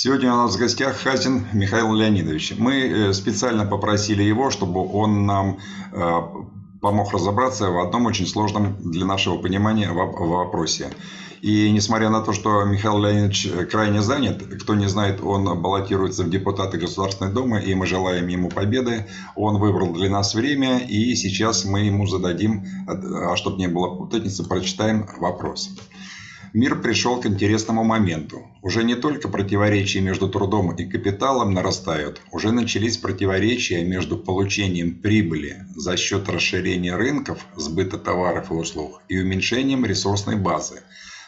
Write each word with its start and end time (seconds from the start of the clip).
Сегодня 0.00 0.32
у 0.32 0.36
нас 0.36 0.54
в 0.54 0.58
гостях 0.60 0.96
Хазин 0.96 1.48
Михаил 1.52 1.92
Леонидович. 1.92 2.54
Мы 2.56 2.82
э, 2.82 3.12
специально 3.12 3.66
попросили 3.66 4.22
его, 4.22 4.48
чтобы 4.48 4.88
он 4.92 5.26
нам 5.26 5.58
э, 5.90 6.20
помог 6.80 7.12
разобраться 7.12 7.68
в 7.68 7.80
одном 7.80 8.06
очень 8.06 8.28
сложном 8.28 8.76
для 8.78 9.04
нашего 9.04 9.38
понимания 9.38 9.90
вопросе. 9.90 10.92
И 11.42 11.68
несмотря 11.72 12.10
на 12.10 12.20
то, 12.20 12.32
что 12.32 12.62
Михаил 12.62 13.00
Леонидович 13.00 13.48
крайне 13.68 14.00
занят, 14.00 14.40
кто 14.62 14.76
не 14.76 14.86
знает, 14.86 15.20
он 15.20 15.60
баллотируется 15.60 16.22
в 16.22 16.30
депутаты 16.30 16.78
Государственной 16.78 17.32
Думы, 17.32 17.60
и 17.60 17.74
мы 17.74 17.84
желаем 17.84 18.28
ему 18.28 18.50
победы. 18.50 19.08
Он 19.34 19.58
выбрал 19.58 19.92
для 19.94 20.08
нас 20.08 20.32
время, 20.32 20.78
и 20.78 21.16
сейчас 21.16 21.64
мы 21.64 21.80
ему 21.80 22.06
зададим, 22.06 22.64
а 22.86 23.34
чтобы 23.34 23.58
не 23.58 23.66
было 23.66 23.96
путаницы, 23.96 24.44
прочитаем 24.44 25.08
вопрос. 25.18 25.70
Мир 26.54 26.80
пришел 26.80 27.20
к 27.20 27.26
интересному 27.26 27.84
моменту. 27.84 28.46
Уже 28.62 28.82
не 28.82 28.94
только 28.94 29.28
противоречия 29.28 30.00
между 30.00 30.28
трудом 30.28 30.72
и 30.72 30.86
капиталом 30.86 31.52
нарастают, 31.52 32.22
уже 32.32 32.52
начались 32.52 32.96
противоречия 32.96 33.84
между 33.84 34.16
получением 34.16 34.94
прибыли 34.94 35.66
за 35.76 35.96
счет 35.96 36.28
расширения 36.28 36.96
рынков, 36.96 37.44
сбыта 37.56 37.98
товаров 37.98 38.50
и 38.50 38.54
услуг 38.54 39.02
и 39.08 39.18
уменьшением 39.20 39.84
ресурсной 39.84 40.36
базы. 40.36 40.82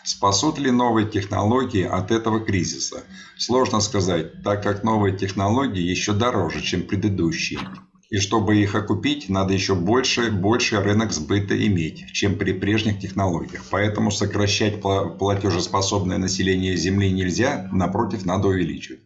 Спасут 0.04 0.58
ли 0.58 0.70
новые 0.70 1.06
технологии 1.06 1.84
от 1.84 2.10
этого 2.10 2.40
кризиса? 2.40 3.04
Сложно 3.36 3.80
сказать, 3.80 4.42
так 4.42 4.62
как 4.62 4.82
новые 4.82 5.16
технологии 5.16 5.82
еще 5.82 6.14
дороже, 6.14 6.62
чем 6.62 6.82
предыдущие. 6.82 7.60
И 8.10 8.18
чтобы 8.18 8.60
их 8.60 8.74
окупить, 8.74 9.28
надо 9.28 9.54
еще 9.54 9.76
больше, 9.76 10.32
больше 10.32 10.80
рынок 10.80 11.12
сбыта 11.12 11.56
иметь, 11.66 12.12
чем 12.12 12.36
при 12.36 12.52
прежних 12.52 12.98
технологиях. 12.98 13.64
Поэтому 13.70 14.10
сокращать 14.10 14.80
платежеспособное 14.82 16.18
население 16.18 16.76
Земли 16.76 17.12
нельзя, 17.12 17.68
напротив, 17.72 18.26
надо 18.26 18.48
увеличивать. 18.48 19.02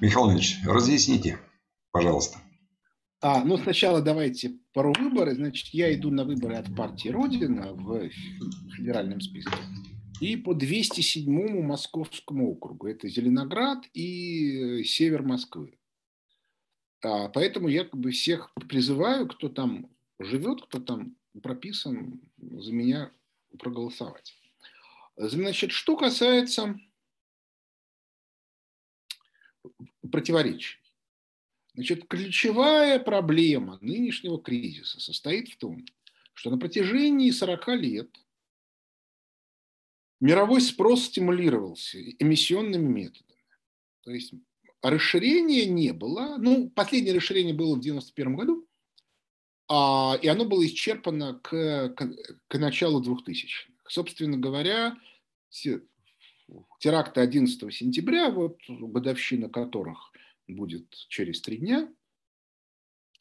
Михаил 0.00 0.30
Ильич, 0.30 0.58
разъясните, 0.66 1.38
пожалуйста. 1.90 2.38
А, 3.22 3.42
ну, 3.44 3.56
сначала 3.56 4.02
давайте 4.02 4.58
пару 4.74 4.92
выборы. 4.92 5.34
Значит, 5.34 5.68
я 5.72 5.94
иду 5.94 6.10
на 6.10 6.24
выборы 6.24 6.56
от 6.56 6.74
партии 6.76 7.08
Родина 7.08 7.72
в 7.72 8.10
федеральном 8.76 9.22
списке. 9.22 9.56
И 10.20 10.36
по 10.36 10.52
207-му 10.52 11.62
Московскому 11.62 12.50
округу. 12.50 12.88
Это 12.88 13.08
Зеленоград 13.08 13.84
и 13.94 14.84
север 14.84 15.22
Москвы. 15.22 15.78
А, 17.02 17.28
поэтому 17.28 17.68
я 17.68 17.84
как 17.84 17.98
бы 17.98 18.12
всех 18.12 18.52
призываю, 18.68 19.28
кто 19.28 19.48
там 19.48 19.90
живет, 20.18 20.62
кто 20.62 20.78
там 20.78 21.16
прописан, 21.42 22.20
за 22.38 22.72
меня 22.72 23.12
проголосовать. 23.58 24.36
Значит, 25.16 25.72
что 25.72 25.96
касается 25.96 26.78
противоречий. 30.10 30.78
Значит, 31.74 32.06
ключевая 32.06 32.98
проблема 32.98 33.78
нынешнего 33.80 34.40
кризиса 34.40 35.00
состоит 35.00 35.48
в 35.48 35.56
том, 35.56 35.84
что 36.34 36.50
на 36.50 36.58
протяжении 36.58 37.30
40 37.30 37.68
лет 37.68 38.16
мировой 40.20 40.60
спрос 40.60 41.04
стимулировался 41.06 41.98
эмиссионными 42.00 42.86
методами. 42.86 43.40
То 44.02 44.10
есть 44.10 44.34
расширения 44.82 45.66
не 45.66 45.92
было. 45.92 46.36
Ну, 46.38 46.70
последнее 46.70 47.14
расширение 47.14 47.54
было 47.54 47.76
в 47.76 47.78
1991 47.78 48.36
году, 48.36 48.68
а, 49.68 50.18
и 50.20 50.28
оно 50.28 50.44
было 50.44 50.66
исчерпано 50.66 51.40
к, 51.42 51.94
к, 51.96 52.14
к 52.48 52.58
началу 52.58 53.02
2000-х. 53.02 53.70
Собственно 53.88 54.36
говоря, 54.36 54.96
теракты 56.80 57.20
11 57.20 57.74
сентября, 57.74 58.30
вот 58.30 58.58
годовщина 58.68 59.48
которых 59.48 60.12
будет 60.48 60.92
через 61.08 61.40
три 61.40 61.58
дня, 61.58 61.88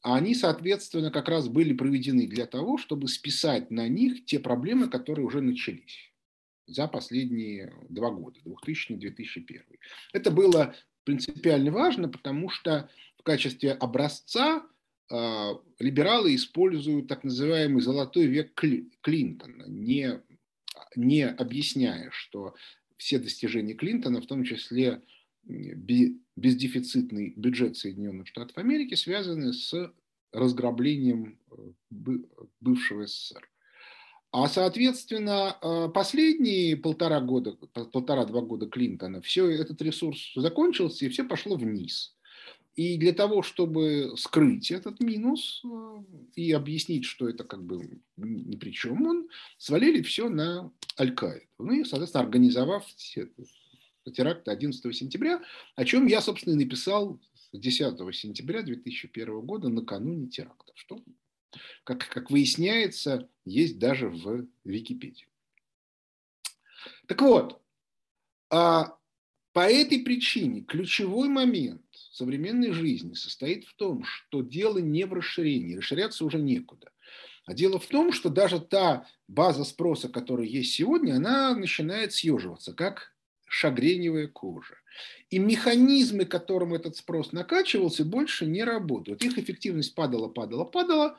они, 0.01 0.33
соответственно, 0.33 1.11
как 1.11 1.29
раз 1.29 1.47
были 1.47 1.73
проведены 1.73 2.27
для 2.27 2.47
того, 2.47 2.77
чтобы 2.77 3.07
списать 3.07 3.69
на 3.69 3.87
них 3.87 4.25
те 4.25 4.39
проблемы, 4.39 4.89
которые 4.89 5.25
уже 5.25 5.41
начались 5.41 6.11
за 6.65 6.87
последние 6.87 7.73
два 7.89 8.09
года, 8.09 8.39
2000-2001. 8.45 9.61
Это 10.13 10.31
было 10.31 10.75
принципиально 11.11 11.71
важно, 11.71 12.07
потому 12.07 12.49
что 12.49 12.89
в 13.17 13.23
качестве 13.23 13.73
образца 13.73 14.65
э, 15.09 15.49
либералы 15.79 16.35
используют 16.35 17.07
так 17.07 17.23
называемый 17.23 17.81
золотой 17.81 18.27
век 18.27 18.53
Клинтона, 19.01 19.65
не, 19.67 20.21
не 20.95 21.27
объясняя, 21.27 22.09
что 22.11 22.55
все 22.97 23.19
достижения 23.19 23.73
Клинтона, 23.73 24.21
в 24.21 24.25
том 24.25 24.43
числе 24.45 25.01
бездефицитный 25.43 27.33
бюджет 27.35 27.75
Соединенных 27.75 28.27
Штатов 28.27 28.57
Америки, 28.57 28.93
связаны 28.93 29.53
с 29.53 29.93
разграблением 30.31 31.37
э, 31.51 31.55
бывшего 32.61 33.05
СССР. 33.05 33.49
А, 34.31 34.47
соответственно, 34.47 35.57
а, 35.61 35.89
последние 35.89 36.77
полтора 36.77 37.19
года, 37.19 37.51
полтора-два 37.91 38.41
года 38.41 38.65
Клинтона, 38.65 39.21
все 39.21 39.49
этот 39.49 39.81
ресурс 39.81 40.31
закончился, 40.35 41.05
и 41.05 41.09
все 41.09 41.25
пошло 41.25 41.57
вниз. 41.57 42.15
И 42.75 42.97
для 42.97 43.11
того, 43.11 43.41
чтобы 43.41 44.13
скрыть 44.15 44.71
этот 44.71 45.01
минус 45.01 45.61
а, 45.65 46.01
и 46.35 46.53
объяснить, 46.53 47.03
что 47.03 47.27
это 47.27 47.43
как 47.43 47.61
бы 47.63 47.99
ни 48.15 48.55
при 48.55 48.71
чем, 48.71 49.05
он 49.05 49.27
свалили 49.57 50.01
все 50.01 50.29
на 50.29 50.71
Аль-Каиду. 50.97 51.45
Ну 51.59 51.73
и, 51.73 51.83
соответственно, 51.83 52.23
организовав 52.23 52.85
теракт 54.15 54.47
11 54.47 54.95
сентября, 54.95 55.41
о 55.75 55.83
чем 55.83 56.07
я, 56.07 56.21
собственно, 56.21 56.53
и 56.53 56.63
написал 56.63 57.19
10 57.51 58.15
сентября 58.15 58.61
2001 58.61 59.41
года 59.41 59.67
накануне 59.67 60.27
теракта, 60.27 60.71
что 60.75 61.03
как, 61.83 62.07
как 62.07 62.31
выясняется, 62.31 63.29
есть 63.45 63.79
даже 63.79 64.09
в 64.09 64.47
Википедии. 64.63 65.27
Так 67.07 67.21
вот, 67.21 67.61
а 68.49 68.97
по 69.53 69.69
этой 69.69 69.99
причине 69.99 70.61
ключевой 70.61 71.27
момент 71.27 71.81
современной 72.11 72.71
жизни 72.71 73.13
состоит 73.13 73.65
в 73.65 73.73
том, 73.75 74.03
что 74.03 74.41
дело 74.41 74.77
не 74.77 75.05
в 75.05 75.13
расширении, 75.13 75.75
расширяться 75.75 76.25
уже 76.25 76.37
некуда. 76.37 76.91
А 77.45 77.53
дело 77.53 77.79
в 77.79 77.87
том, 77.87 78.13
что 78.13 78.29
даже 78.29 78.59
та 78.59 79.07
база 79.27 79.63
спроса, 79.63 80.07
которая 80.07 80.47
есть 80.47 80.73
сегодня, 80.73 81.15
она 81.15 81.55
начинает 81.55 82.13
съеживаться, 82.13 82.73
как 82.73 83.13
шагреневая 83.45 84.27
кожа. 84.27 84.75
И 85.29 85.39
механизмы, 85.39 86.25
которым 86.25 86.73
этот 86.73 86.95
спрос 86.95 87.33
накачивался, 87.33 88.05
больше 88.05 88.45
не 88.45 88.63
работают. 88.63 89.23
Их 89.23 89.37
эффективность 89.37 89.95
падала, 89.95 90.29
падала, 90.29 90.63
падала, 90.63 91.17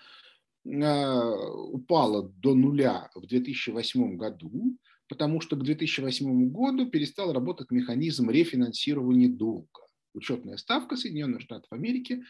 упала 0.65 2.29
до 2.29 2.55
нуля 2.55 3.11
в 3.15 3.27
2008 3.27 4.17
году, 4.17 4.79
потому 5.09 5.41
что 5.41 5.57
к 5.57 5.65
2008 5.65 6.51
году 6.51 6.89
перестал 6.89 7.33
работать 7.33 7.71
механизм 7.71 8.31
рефинансирования 8.31 9.29
долга. 9.29 9.69
Учетная 10.15 10.57
ставка 10.57 10.97
Соединенных 10.97 11.41
Штатов 11.41 11.73
Америки 11.73 12.23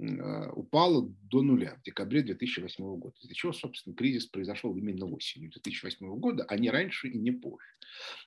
а, 0.00 0.50
упала 0.52 1.08
до 1.22 1.42
нуля 1.42 1.76
в 1.76 1.82
декабре 1.82 2.22
2008 2.22 2.84
года. 2.98 3.14
Из-за 3.22 3.34
чего, 3.34 3.52
собственно, 3.52 3.94
кризис 3.94 4.26
произошел 4.26 4.76
именно 4.76 5.06
осенью 5.06 5.50
2008 5.50 6.18
года, 6.18 6.44
а 6.48 6.58
не 6.58 6.70
раньше 6.70 7.08
и 7.08 7.18
не 7.18 7.30
позже. 7.30 7.68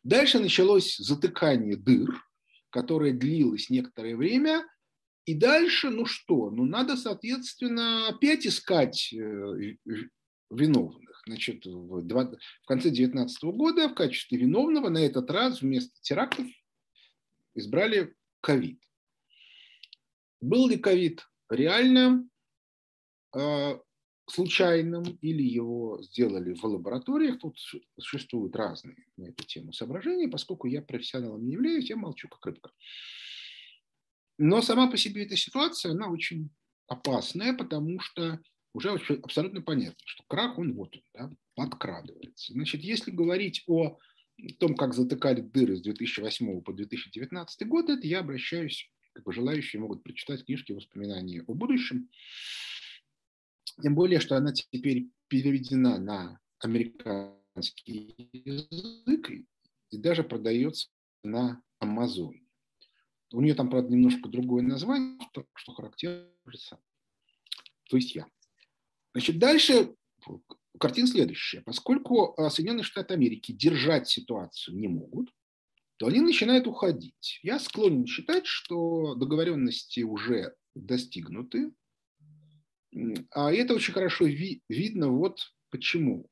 Дальше 0.03 0.39
началось 0.39 0.95
затыкание 0.97 1.75
дыр, 1.75 2.23
которое 2.69 3.13
длилось 3.13 3.69
некоторое 3.69 4.15
время– 4.15 4.63
и 5.29 5.35
дальше, 5.35 5.91
ну 5.91 6.07
что, 6.07 6.50
ну 6.50 6.66
надо, 6.66 6.97
соответственно, 6.97 8.07
опять 8.07 8.47
искать 8.47 9.13
э, 9.13 9.75
виновных. 10.50 11.22
Значит, 11.28 11.67
в, 11.67 12.01
в 12.01 12.66
конце 12.66 12.90
2019 12.90 13.44
года 13.44 13.89
в 13.89 13.94
качестве 13.94 14.39
виновного 14.39 14.89
на 14.89 14.97
этот 14.97 15.29
раз 15.29 15.62
вместо 15.62 16.01
терактов 16.01 16.47
избрали 17.53 18.15
ковид. 18.42 18.81
Был 20.42 20.68
ли 20.68 20.77
ковид 20.77 21.30
реально 21.48 22.27
э, 23.38 23.80
случайным 24.25 25.03
или 25.21 25.44
его 25.44 26.01
сделали 26.01 26.56
в 26.56 26.63
лабораториях? 26.63 27.38
Тут 27.38 27.59
существуют 28.00 28.56
разные 28.56 29.06
на 29.15 29.27
эту 29.27 29.44
тему 29.44 29.74
соображения. 29.74 30.27
Поскольку 30.27 30.65
я 30.65 30.81
профессионалом 30.81 31.45
не 31.45 31.53
являюсь, 31.53 31.88
я 31.88 31.98
молчу 31.98 32.27
как 32.30 32.44
рыбка. 32.48 32.71
Но 34.39 34.62
сама 34.62 34.89
по 34.89 34.95
себе 34.95 35.25
эта 35.25 35.36
ситуация, 35.36 35.91
она 35.91 36.07
очень 36.09 36.50
опасная, 36.88 37.53
потому 37.53 38.00
что 38.00 38.39
уже 38.74 38.91
абсолютно 38.91 39.62
понятно, 39.62 40.00
что 40.06 40.24
крах, 40.27 40.57
он 40.57 40.74
вот 40.75 40.95
он, 40.95 41.03
да, 41.13 41.31
подкрадывается. 41.56 42.53
Значит, 42.53 42.81
если 42.81 43.12
говорить 43.12 43.65
о 43.68 44.00
том, 44.57 44.75
как 44.75 44.94
затыкали 44.94 45.41
дыры 45.41 45.75
с 45.75 45.81
2008 45.81 46.62
по 46.62 46.71
2019 46.71 47.68
год, 47.68 47.89
это 47.89 48.07
я 48.07 48.19
обращаюсь, 48.19 48.89
как 49.12 49.25
бы 49.25 49.33
желающие 49.33 49.81
могут 49.81 50.03
прочитать 50.03 50.45
книжки 50.45 50.71
воспоминаний 50.71 51.41
о 51.41 51.53
будущем. 51.53 52.09
Тем 53.83 53.94
более, 53.94 54.21
что 54.21 54.38
она 54.38 54.53
теперь 54.53 55.09
переведена 55.27 56.00
на 56.00 56.39
американский 56.59 58.15
язык 58.31 59.31
и 59.31 59.97
даже 59.97 60.24
продается 60.24 60.88
на 61.24 61.62
Амазоне. 61.80 62.49
У 63.31 63.41
нее 63.41 63.53
там, 63.53 63.69
правда, 63.69 63.91
немножко 63.91 64.27
другое 64.29 64.63
название, 64.63 65.19
что 65.55 65.73
характерно. 65.73 66.29
То 67.89 67.97
есть 67.97 68.15
я. 68.15 68.27
Значит, 69.13 69.39
дальше 69.39 69.95
картина 70.79 71.07
следующая. 71.07 71.61
Поскольку 71.61 72.33
а, 72.37 72.49
Соединенные 72.49 72.83
Штаты 72.83 73.13
Америки 73.13 73.51
держать 73.51 74.07
ситуацию 74.07 74.77
не 74.77 74.87
могут, 74.87 75.29
то 75.97 76.07
они 76.07 76.21
начинают 76.21 76.65
уходить. 76.67 77.39
Я 77.43 77.59
склонен 77.59 78.05
считать, 78.05 78.45
что 78.45 79.15
договоренности 79.15 80.01
уже 80.01 80.55
достигнуты. 80.73 81.71
А 83.31 83.51
это 83.51 83.75
очень 83.75 83.93
хорошо 83.93 84.25
ви- 84.25 84.63
видно 84.69 85.09
вот 85.09 85.53
почему. 85.69 86.27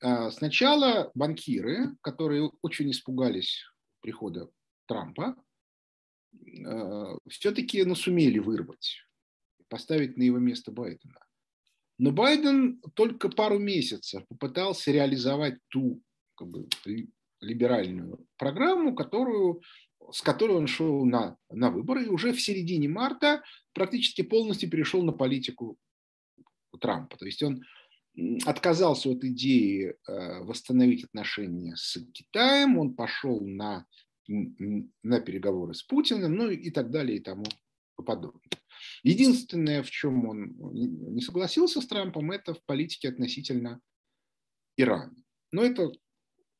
А, 0.00 0.30
сначала 0.30 1.10
банкиры, 1.14 1.96
которые 2.00 2.50
очень 2.62 2.90
испугались 2.90 3.64
прихода 4.00 4.48
Трампа, 4.86 5.36
все-таки 7.28 7.84
ну, 7.84 7.94
сумели 7.94 8.38
вырвать, 8.38 8.98
поставить 9.68 10.16
на 10.16 10.22
его 10.22 10.38
место 10.38 10.72
Байдена. 10.72 11.20
Но 11.98 12.12
Байден 12.12 12.80
только 12.94 13.28
пару 13.28 13.58
месяцев 13.58 14.26
попытался 14.28 14.92
реализовать 14.92 15.58
ту 15.68 16.00
как 16.36 16.48
бы, 16.48 16.68
либеральную 17.40 18.26
программу, 18.36 18.94
которую, 18.94 19.62
с 20.12 20.22
которой 20.22 20.56
он 20.56 20.66
шел 20.66 21.04
на, 21.04 21.36
на 21.50 21.70
выборы, 21.70 22.04
и 22.04 22.08
уже 22.08 22.32
в 22.32 22.40
середине 22.40 22.88
марта 22.88 23.42
практически 23.72 24.22
полностью 24.22 24.70
перешел 24.70 25.02
на 25.02 25.12
политику 25.12 25.76
Трампа. 26.80 27.16
То 27.16 27.26
есть 27.26 27.42
он 27.42 27.62
отказался 28.44 29.10
от 29.10 29.24
идеи 29.24 29.94
э, 30.06 30.42
восстановить 30.44 31.04
отношения 31.04 31.74
с 31.76 31.98
Китаем, 32.12 32.78
он 32.78 32.94
пошел 32.94 33.40
на, 33.40 33.86
на 34.28 35.20
переговоры 35.20 35.74
с 35.74 35.82
Путиным, 35.82 36.34
ну 36.34 36.50
и 36.50 36.70
так 36.70 36.90
далее 36.90 37.16
и 37.16 37.20
тому 37.20 37.44
подобное. 37.96 38.42
Единственное, 39.02 39.82
в 39.82 39.90
чем 39.90 40.26
он 40.28 40.54
не 41.14 41.20
согласился 41.20 41.80
с 41.80 41.86
Трампом, 41.86 42.30
это 42.30 42.54
в 42.54 42.62
политике 42.64 43.08
относительно 43.08 43.80
Ирана. 44.76 45.16
Но 45.50 45.64
это 45.64 45.92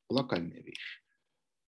локальная 0.09 0.61
вещь. 0.61 1.01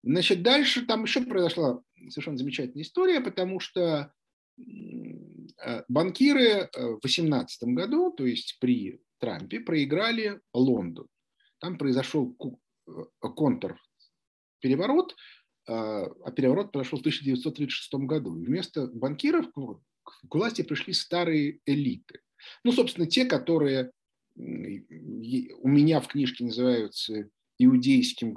Значит, 0.04 0.42
дальше 0.42 0.86
там 0.86 1.04
еще 1.04 1.22
произошла 1.22 1.82
совершенно 2.10 2.38
замечательная 2.38 2.84
история, 2.84 3.22
потому 3.22 3.60
что 3.60 4.12
э, 4.58 5.84
банкиры 5.88 6.44
э, 6.44 6.68
в 6.74 7.00
2018 7.02 7.64
году, 7.76 8.12
то 8.12 8.26
есть 8.26 8.58
при 8.60 9.00
Трампе, 9.20 9.60
проиграли 9.60 10.42
Лондон. 10.54 11.08
Там 11.60 11.78
произошел 11.78 12.36
э, 12.88 12.92
контр 13.20 13.80
переворот, 14.60 15.16
а 15.68 16.32
переворот 16.32 16.72
произошел 16.72 16.98
в 16.98 17.02
1936 17.02 17.94
году. 18.06 18.32
Вместо 18.32 18.88
банкиров 18.88 19.48
к 19.54 20.36
власти 20.36 20.62
пришли 20.64 20.94
старые 20.94 21.60
элиты. 21.66 22.22
Ну, 22.64 22.72
собственно, 22.72 23.08
те, 23.08 23.26
которые 23.26 23.92
у 24.36 25.68
меня 25.68 26.00
в 26.00 26.08
книжке 26.08 26.46
называются 26.46 27.30
иудейским 27.60 28.34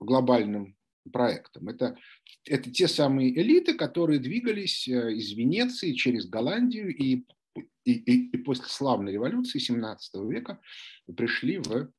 глобальным 0.00 0.76
проектом. 1.12 1.68
Это, 1.68 1.96
это 2.44 2.70
те 2.70 2.88
самые 2.88 3.38
элиты, 3.38 3.74
которые 3.74 4.18
двигались 4.18 4.88
э, 4.88 5.12
из 5.12 5.32
Венеции 5.32 5.92
через 5.92 6.26
Голландию 6.26 6.94
и, 6.94 7.26
и, 7.84 7.92
и, 7.92 8.30
и 8.30 8.36
после 8.38 8.66
славной 8.68 9.12
революции 9.12 9.58
17 9.58 10.14
века 10.30 10.60
пришли 11.14 11.58
в, 11.58 11.92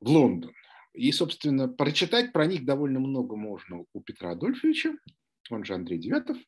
в 0.00 0.08
Лондон. 0.08 0.52
И, 0.94 1.10
собственно, 1.10 1.68
прочитать 1.68 2.32
про 2.32 2.46
них 2.46 2.64
довольно 2.64 3.00
много 3.00 3.36
можно 3.36 3.84
у 3.92 4.00
Петра 4.00 4.30
Адольфовича, 4.30 4.94
он 5.50 5.64
же 5.64 5.74
Андрей 5.74 5.98
Девятов, 5.98 6.38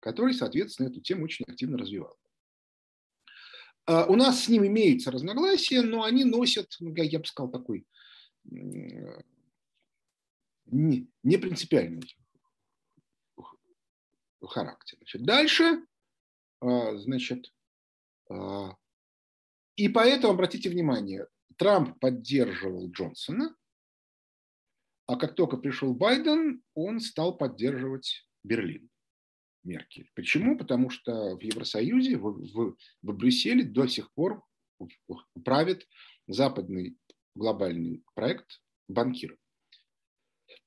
который, 0.00 0.34
соответственно, 0.34 0.88
эту 0.88 1.00
тему 1.00 1.24
очень 1.24 1.46
активно 1.48 1.78
развивал. 1.78 2.14
А, 3.86 4.04
у 4.06 4.16
нас 4.16 4.44
с 4.44 4.48
ним 4.48 4.66
имеются 4.66 5.10
разногласия, 5.10 5.80
но 5.80 6.04
они 6.04 6.24
носят, 6.24 6.76
ну, 6.78 6.94
я 6.94 7.18
бы 7.18 7.24
сказал, 7.24 7.50
такой 7.50 7.86
не, 10.66 11.08
не 11.22 11.36
принципиальный 11.38 12.02
характер. 14.42 14.98
Значит, 14.98 15.22
дальше, 15.22 15.86
а, 16.60 16.96
значит, 16.98 17.50
а, 18.28 18.76
и 19.76 19.88
поэтому, 19.88 20.34
обратите 20.34 20.68
внимание, 20.68 21.26
Трамп 21.56 21.98
поддерживал 22.00 22.90
Джонсона, 22.90 23.54
а 25.06 25.16
как 25.16 25.34
только 25.34 25.56
пришел 25.56 25.94
Байден, 25.94 26.62
он 26.74 27.00
стал 27.00 27.36
поддерживать 27.36 28.26
Берлин, 28.42 28.88
Меркель. 29.62 30.10
Почему? 30.14 30.56
Потому 30.56 30.90
что 30.90 31.36
в 31.36 31.42
Евросоюзе, 31.42 32.16
в, 32.16 32.22
в, 32.22 32.76
в 33.02 33.12
Брюсселе 33.12 33.64
до 33.64 33.86
сих 33.86 34.12
пор 34.14 34.42
правит 35.44 35.86
западный 36.26 36.96
глобальный 37.34 38.02
проект 38.14 38.62
банкиров. 38.88 39.38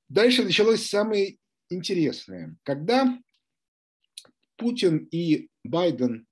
Дальше 0.08 0.44
началось 0.44 0.86
самое 0.86 1.38
интересное. 1.68 2.56
Когда 2.62 3.18
Путин 4.56 5.08
и 5.10 5.50
Байден, 5.64 6.26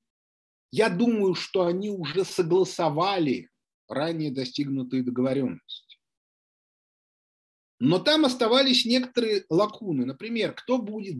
я 0.70 0.88
думаю, 0.88 1.35
что 1.35 1.67
они 1.67 1.91
уже 1.91 2.25
согласовали 2.25 3.50
ранее 3.88 4.30
достигнутые 4.30 5.02
договоренности. 5.02 5.98
Но 7.78 7.98
там 7.98 8.24
оставались 8.24 8.86
некоторые 8.86 9.44
лакуны. 9.50 10.06
Например, 10.06 10.52
кто 10.52 10.78
будет 10.78 11.16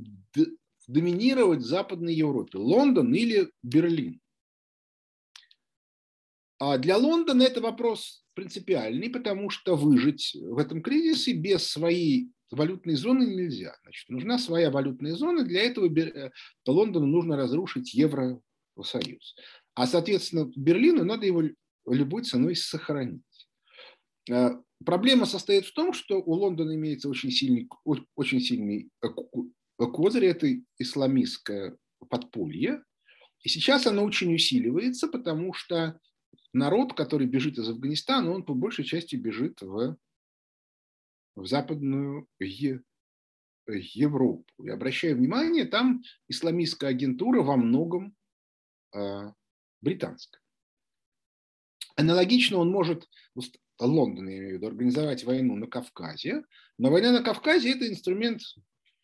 доминировать 0.87 1.61
в 1.61 1.67
Западной 1.67 2.15
Европе, 2.15 2.59
Лондон 2.59 3.15
или 3.15 3.51
Берлин? 3.63 4.21
А 6.59 6.79
для 6.79 6.97
Лондона 6.97 7.43
это 7.43 7.61
вопрос 7.61 8.25
принципиальный, 8.35 9.11
потому 9.11 9.51
что 9.51 9.77
выжить 9.77 10.35
в 10.35 10.57
этом 10.59 10.83
кризисе 10.83 11.35
без 11.35 11.67
своей 11.67 12.31
валютной 12.51 12.95
зоны 12.95 13.25
нельзя. 13.25 13.77
Значит, 13.83 14.09
нужна 14.09 14.39
своя 14.39 14.71
валютная 14.71 15.15
зона, 15.15 15.45
для 15.45 15.63
этого 15.63 15.87
э, 15.87 16.31
Лондону 16.67 17.07
нужно 17.07 17.37
разрушить 17.37 17.93
Евросоюз. 17.93 19.37
А, 19.75 19.87
соответственно, 19.87 20.51
Берлину 20.57 21.05
надо 21.05 21.27
его 21.27 21.43
любой 21.95 22.25
ценой 22.25 22.57
сохранить. 22.57 23.23
Э, 24.31 24.51
проблема 24.85 25.27
состоит 25.27 25.67
в 25.67 25.73
том, 25.73 25.93
что 25.93 26.17
у 26.17 26.33
Лондона 26.33 26.75
имеется 26.75 27.09
очень 27.09 27.31
сильный, 27.31 27.69
очень 28.15 28.41
сильный 28.41 28.91
козырь, 29.77 30.27
это 30.27 30.49
исламистское 30.79 31.77
подполье. 32.09 32.83
И 33.43 33.49
сейчас 33.49 33.87
оно 33.87 34.05
очень 34.05 34.35
усиливается, 34.35 35.09
потому 35.09 35.53
что 35.53 36.01
народ, 36.53 36.95
который 36.95 37.27
бежит 37.27 37.59
из 37.59 37.69
Афганистана, 37.69 38.31
он 38.31 38.45
по 38.45 38.55
большей 38.55 38.85
части 38.85 39.15
бежит 39.17 39.61
в, 39.61 39.97
в 41.37 41.47
Западную 41.47 42.27
Европу. 43.69 44.45
И 44.63 44.69
обращаю 44.69 45.17
внимание, 45.17 45.65
там 45.65 46.03
исламистская 46.29 46.91
агентура 46.91 47.43
во 47.43 47.57
многом 47.57 48.17
э, 48.95 49.33
британская. 49.81 50.41
Аналогично 51.97 52.59
он 52.59 52.71
может, 52.71 53.09
Лондон, 53.81 54.29
я 54.29 54.39
имею 54.39 54.51
в 54.51 54.55
виду, 54.59 54.67
организовать 54.69 55.25
войну 55.25 55.57
на 55.57 55.67
Кавказе, 55.67 56.45
но 56.79 56.91
война 56.91 57.13
на 57.13 57.23
Кавказе– 57.23 57.73
это 57.73 57.89
инструмент 57.89 58.43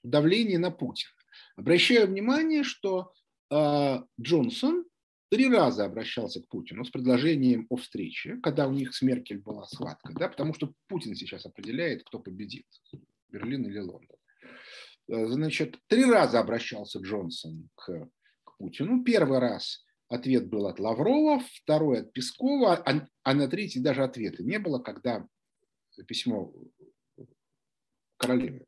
давления 0.03 0.59
на 0.59 0.71
Путина. 0.71 1.13
Обращаю 1.57 2.07
внимание, 2.07 2.65
что 2.65 3.13
э, 3.51 3.99
Джонсон 4.21 4.85
три 5.31 5.49
раза 5.49 5.87
обращался 5.87 6.43
к 6.43 6.49
Путину 6.49 6.85
с 6.85 6.91
предложением 6.91 7.67
о 7.71 7.77
встрече, 7.77 8.37
когда 8.43 8.69
у 8.69 8.73
них 8.73 8.95
с 8.95 9.01
Меркель 9.01 9.39
была 9.39 9.65
схватка, 9.65 10.13
да, 10.13 10.29
потому 10.29 10.53
что 10.53 10.73
Путин 10.89 11.15
сейчас 11.15 11.47
определяет, 11.47 12.05
кто 12.05 12.19
победит, 12.19 12.67
Берлин 13.31 13.65
или 13.65 13.79
Лондон. 13.79 14.19
Э, 15.09 15.27
значит, 15.29 15.79
три 15.87 16.05
раза 16.05 16.41
обращался 16.41 16.99
Джонсон 16.99 17.71
к, 17.75 18.11
к 18.45 18.57
Путину. 18.59 19.03
Первый 19.03 19.39
раз 19.39 19.85
ответ 20.13 20.49
был 20.49 20.67
от 20.67 20.79
Лаврова, 20.79 21.43
второй 21.63 22.01
от 22.01 22.13
Пескова, 22.13 22.77
а, 22.77 23.09
а 23.23 23.35
на 23.35 23.49
третий 23.49 23.81
даже 23.81 24.05
ответа 24.05 24.43
не 24.43 24.59
было, 24.59 24.79
когда 24.79 25.27
письмо 26.07 26.53
королеве 28.19 28.67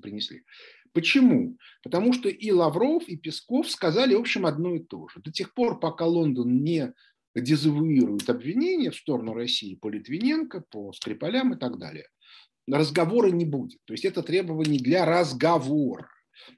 принесли. 0.00 0.44
Почему? 0.92 1.56
Потому 1.82 2.12
что 2.12 2.28
и 2.28 2.50
Лавров, 2.52 3.08
и 3.08 3.16
Песков 3.16 3.68
сказали, 3.70 4.14
в 4.14 4.20
общем, 4.20 4.46
одно 4.46 4.74
и 4.74 4.80
то 4.80 5.08
же. 5.08 5.20
До 5.20 5.32
тех 5.32 5.52
пор, 5.54 5.80
пока 5.80 6.06
Лондон 6.06 6.62
не 6.62 6.92
дезавуирует 7.34 8.30
обвинения 8.30 8.90
в 8.90 8.96
сторону 8.96 9.34
России 9.34 9.74
по 9.74 9.88
Литвиненко, 9.88 10.64
по 10.70 10.92
Скрипалям 10.92 11.54
и 11.54 11.58
так 11.58 11.78
далее, 11.78 12.06
разговора 12.68 13.30
не 13.30 13.44
будет. 13.44 13.80
То 13.86 13.94
есть 13.94 14.04
это 14.04 14.22
требование 14.22 14.78
для 14.78 15.04
разговора. 15.04 16.08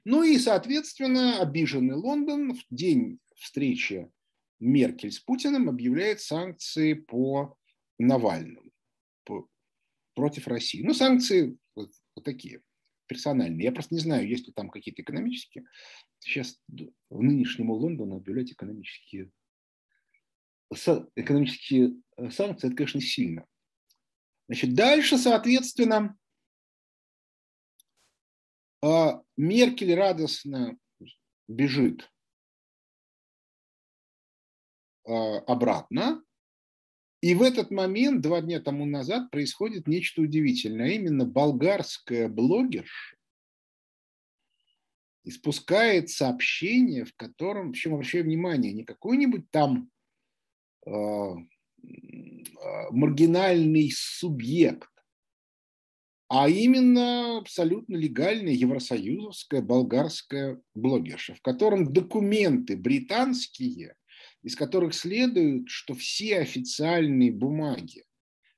Ну 0.05 0.23
и, 0.23 0.37
соответственно, 0.37 1.39
обиженный 1.39 1.95
Лондон 1.95 2.53
в 2.53 2.61
день 2.69 3.19
встречи 3.35 4.09
Меркель 4.59 5.11
с 5.11 5.19
Путиным 5.19 5.69
объявляет 5.69 6.21
санкции 6.21 6.93
по 6.93 7.55
Навальному, 7.99 8.71
по, 9.23 9.47
против 10.15 10.47
России. 10.47 10.83
Ну, 10.83 10.93
санкции 10.93 11.57
вот, 11.75 11.91
вот 12.15 12.25
такие 12.25 12.61
персональные. 13.07 13.65
Я 13.65 13.71
просто 13.71 13.95
не 13.95 14.01
знаю, 14.01 14.27
есть 14.27 14.47
ли 14.47 14.53
там 14.53 14.69
какие-то 14.69 15.01
экономические. 15.01 15.65
Сейчас 16.19 16.59
в 17.09 17.21
нынешнему 17.21 17.73
Лондону 17.73 18.17
объявлять 18.17 18.51
экономические, 18.51 19.31
экономические 21.15 22.01
э, 22.17 22.29
санкции, 22.29 22.67
это, 22.67 22.75
конечно, 22.75 23.01
сильно. 23.01 23.45
Значит, 24.47 24.73
дальше, 24.73 25.17
соответственно, 25.17 26.17
а, 28.83 29.21
Меркель 29.35 29.93
радостно 29.95 30.77
бежит 31.47 32.09
обратно, 35.07 36.21
и 37.21 37.33
в 37.33 37.41
этот 37.41 37.71
момент, 37.71 38.21
два 38.21 38.41
дня 38.41 38.59
тому 38.59 38.85
назад, 38.85 39.31
происходит 39.31 39.87
нечто 39.87 40.21
удивительное. 40.21 40.87
А 40.87 40.89
именно 40.89 41.25
болгарская 41.25 42.29
блогерша 42.29 43.15
испускает 45.23 46.09
сообщение, 46.09 47.05
в 47.05 47.15
котором, 47.15 47.71
причем 47.71 47.95
обращаю 47.95 48.23
внимание, 48.23 48.71
не 48.71 48.83
какой-нибудь 48.83 49.49
там 49.49 49.89
э, 50.85 51.33
маргинальный 52.91 53.91
субъект, 53.93 54.89
а 56.29 56.47
именно 56.47 57.39
абсолютно 57.39 57.95
легальная 57.95 58.53
евросоюзовская 58.53 59.61
болгарская 59.61 60.61
блогерша, 60.75 61.33
в 61.33 61.41
котором 61.41 61.91
документы 61.91 62.77
британские– 62.77 63.95
из 64.43 64.55
которых 64.55 64.93
следует, 64.93 65.67
что 65.69 65.93
все 65.93 66.39
официальные 66.39 67.31
бумаги 67.31 68.05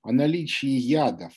о 0.01 0.11
наличии 0.11 0.69
яда 0.69 1.31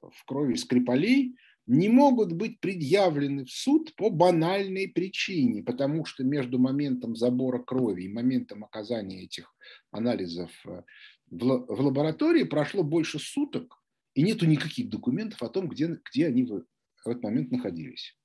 в 0.00 0.24
крови 0.26 0.54
Скрипалей 0.54 1.36
не 1.66 1.88
могут 1.88 2.32
быть 2.32 2.60
предъявлены 2.60 3.44
в 3.44 3.50
суд 3.50 3.94
по 3.96 4.10
банальной 4.10 4.88
причине, 4.88 5.62
потому 5.62 6.04
что 6.04 6.24
между 6.24 6.58
моментом 6.58 7.14
забора 7.14 7.60
крови 7.60 8.02
и 8.02 8.12
моментом 8.12 8.64
оказания 8.64 9.22
этих 9.22 9.54
анализов 9.90 10.50
э, 10.66 10.82
в 11.30 11.80
лаборатории 11.80 12.44
прошло 12.44 12.82
больше 12.82 13.18
суток, 13.18 13.82
и 14.14 14.22
нету 14.22 14.46
никаких 14.46 14.90
документов 14.90 15.42
о 15.42 15.48
том, 15.48 15.68
где, 15.68 15.98
где 16.10 16.26
они 16.26 16.44
в 16.44 16.64
этот 17.06 17.22
момент 17.22 17.50
находились. 17.50 18.18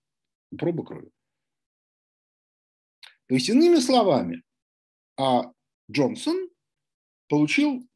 Проба 0.58 0.84
крови. 0.84 1.12
То 3.28 3.36
есть, 3.36 3.50
иными 3.50 3.80
словами, 3.80 4.44
а 5.18 5.52
Джонсон 5.92 6.50
получил 7.28 7.88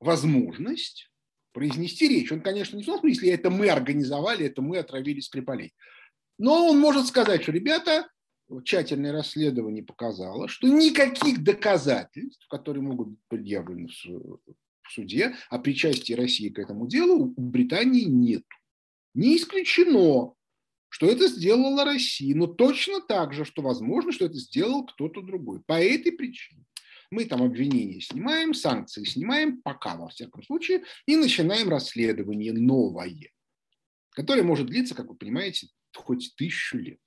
возможность 0.00 1.10
произнести 1.52 2.08
речь. 2.08 2.32
Он, 2.32 2.40
конечно, 2.40 2.76
не 2.76 2.84
том 2.84 3.00
смысле, 3.00 3.32
это 3.32 3.50
мы 3.50 3.68
организовали, 3.68 4.46
это 4.46 4.62
мы 4.62 4.78
отравили 4.78 5.20
Скрипалей. 5.20 5.74
Но 6.38 6.68
он 6.68 6.78
может 6.78 7.06
сказать, 7.06 7.42
что, 7.42 7.52
ребята, 7.52 8.08
тщательное 8.64 9.12
расследование 9.12 9.84
показало, 9.84 10.48
что 10.48 10.68
никаких 10.68 11.42
доказательств, 11.42 12.46
которые 12.48 12.82
могут 12.82 13.08
быть 13.08 13.20
предъявлены 13.28 13.88
в 13.88 14.90
суде 14.90 15.36
о 15.48 15.58
причастии 15.58 16.14
России 16.14 16.48
к 16.48 16.58
этому 16.58 16.86
делу, 16.86 17.34
у 17.36 17.40
Британии 17.40 18.04
нет. 18.04 18.44
Не 19.14 19.36
исключено, 19.36 20.34
что 20.92 21.06
это 21.06 21.26
сделала 21.26 21.86
Россия, 21.86 22.34
но 22.34 22.46
точно 22.46 23.00
так 23.00 23.32
же, 23.32 23.46
что 23.46 23.62
возможно, 23.62 24.12
что 24.12 24.26
это 24.26 24.34
сделал 24.34 24.84
кто-то 24.84 25.22
другой. 25.22 25.62
По 25.62 25.82
этой 25.82 26.12
причине 26.12 26.66
мы 27.10 27.24
там 27.24 27.42
обвинения 27.42 27.98
снимаем, 28.02 28.52
санкции 28.52 29.02
снимаем, 29.04 29.62
пока 29.62 29.96
во 29.96 30.10
всяком 30.10 30.42
случае, 30.42 30.84
и 31.06 31.16
начинаем 31.16 31.70
расследование 31.70 32.52
новое, 32.52 33.30
которое 34.10 34.42
может 34.42 34.66
длиться, 34.66 34.94
как 34.94 35.08
вы 35.08 35.14
понимаете, 35.14 35.68
хоть 35.96 36.34
тысячу 36.36 36.76
лет. 36.76 37.00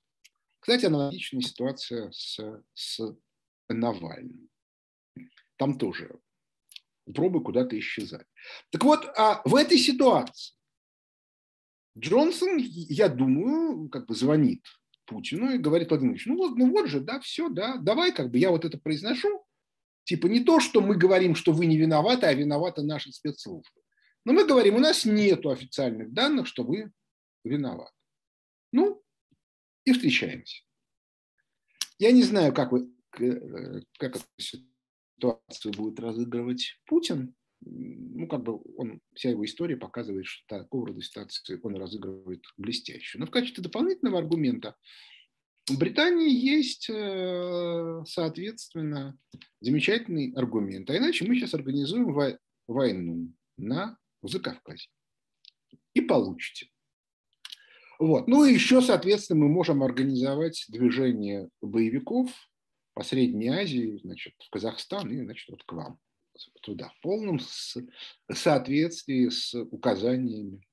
Кстати, 0.61 0.85
аналогичная 0.85 1.41
ситуация 1.41 2.11
с, 2.11 2.39
с 2.73 3.15
Навальным. 3.69 4.49
Там 5.57 5.77
тоже 5.77 6.19
пробы 7.13 7.43
куда-то 7.43 7.77
исчезать. 7.77 8.25
Так 8.71 8.83
вот, 8.83 9.05
а 9.15 9.43
в 9.45 9.53
этой 9.53 9.77
ситуации 9.77 10.55
Джонсон, 11.97 12.57
я 12.57 13.09
думаю, 13.09 13.89
как 13.89 14.07
бы 14.07 14.15
звонит 14.15 14.65
Путину 15.05 15.53
и 15.53 15.57
говорит, 15.57 15.89
Владимир 15.89 16.21
ну 16.25 16.37
вот, 16.37 16.57
ну 16.57 16.69
вот 16.71 16.87
же, 16.87 16.99
да, 16.99 17.19
все, 17.19 17.49
да, 17.49 17.77
давай, 17.77 18.11
как 18.11 18.31
бы 18.31 18.37
я 18.37 18.51
вот 18.51 18.65
это 18.65 18.77
произношу, 18.77 19.45
Типа 20.05 20.27
не 20.27 20.39
то, 20.43 20.59
что 20.59 20.81
мы 20.81 20.95
говорим, 20.95 21.35
что 21.35 21.51
вы 21.51 21.65
не 21.65 21.77
виноваты, 21.77 22.27
а 22.27 22.33
виноваты 22.33 22.83
наши 22.83 23.11
спецслужбы. 23.11 23.81
Но 24.23 24.33
мы 24.33 24.45
говорим, 24.45 24.75
у 24.75 24.79
нас 24.79 25.03
нет 25.03 25.45
официальных 25.45 26.13
данных, 26.13 26.47
что 26.47 26.63
вы 26.63 26.91
виноваты. 27.43 27.91
Ну, 28.71 29.03
и 29.83 29.93
встречаемся. 29.93 30.63
Я 31.97 32.11
не 32.11 32.21
знаю, 32.21 32.53
как, 32.53 32.71
вы, 32.71 32.91
э, 33.19 33.81
как 33.97 34.17
эту 34.17 34.25
ситуацию 34.37 35.73
будет 35.73 35.99
разыгрывать 35.99 36.79
Путин. 36.85 37.35
Ну, 37.61 38.27
как 38.27 38.43
бы 38.43 38.61
он, 38.77 39.01
вся 39.13 39.29
его 39.29 39.43
история 39.45 39.77
показывает, 39.77 40.25
что 40.25 40.59
такого 40.59 40.87
рода 40.87 41.01
ситуации 41.01 41.59
он 41.63 41.75
разыгрывает 41.75 42.43
блестяще. 42.57 43.17
Но 43.17 43.25
в 43.25 43.31
качестве 43.31 43.63
дополнительного 43.63 44.19
аргумента 44.19 44.75
в 45.67 45.79
Британии 45.79 46.29
есть, 46.29 46.89
э, 46.89 48.03
соответственно, 48.05 49.17
замечательный 49.61 50.31
аргумент. 50.35 50.89
А 50.89 50.97
иначе 50.97 51.25
мы 51.25 51.35
сейчас 51.35 51.53
организуем 51.55 52.15
войну 52.67 53.33
на 53.57 53.97
Закавказье. 54.21 54.91
И 55.93 56.01
получите. 56.01 56.67
Вот. 57.97 58.27
Ну 58.27 58.45
и 58.45 58.53
еще, 58.53 58.81
соответственно, 58.81 59.45
мы 59.45 59.49
можем 59.49 59.81
организовать 59.81 60.65
движение 60.67 61.49
боевиков 61.61 62.29
по 62.93 63.03
Средней 63.03 63.49
Азии, 63.49 63.99
значит, 64.03 64.33
в 64.39 64.49
Казахстан 64.49 65.09
и, 65.09 65.23
значит, 65.23 65.49
вот 65.49 65.63
к 65.63 65.71
вам 65.73 65.99
туда, 66.61 66.89
в 66.89 67.01
полном 67.01 67.39
соответствии 68.31 69.29
с 69.29 69.53
указаниями 69.53 70.65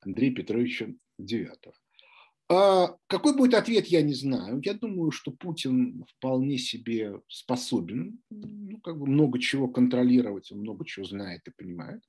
Андрея 0.00 0.34
Петровича 0.34 0.88
Девятого. 1.18 1.74
А 2.48 2.96
какой 3.06 3.34
будет 3.34 3.54
ответ, 3.54 3.86
я 3.86 4.02
не 4.02 4.14
знаю. 4.14 4.60
Я 4.62 4.74
думаю, 4.74 5.10
что 5.10 5.30
Путин 5.30 6.04
вполне 6.16 6.58
себе 6.58 7.20
способен 7.28 8.20
ну, 8.28 8.78
как 8.80 8.98
бы 8.98 9.06
много 9.06 9.38
чего 9.38 9.68
контролировать, 9.68 10.52
он 10.52 10.58
много 10.58 10.84
чего 10.84 11.06
знает 11.06 11.46
и 11.46 11.50
понимает. 11.50 12.02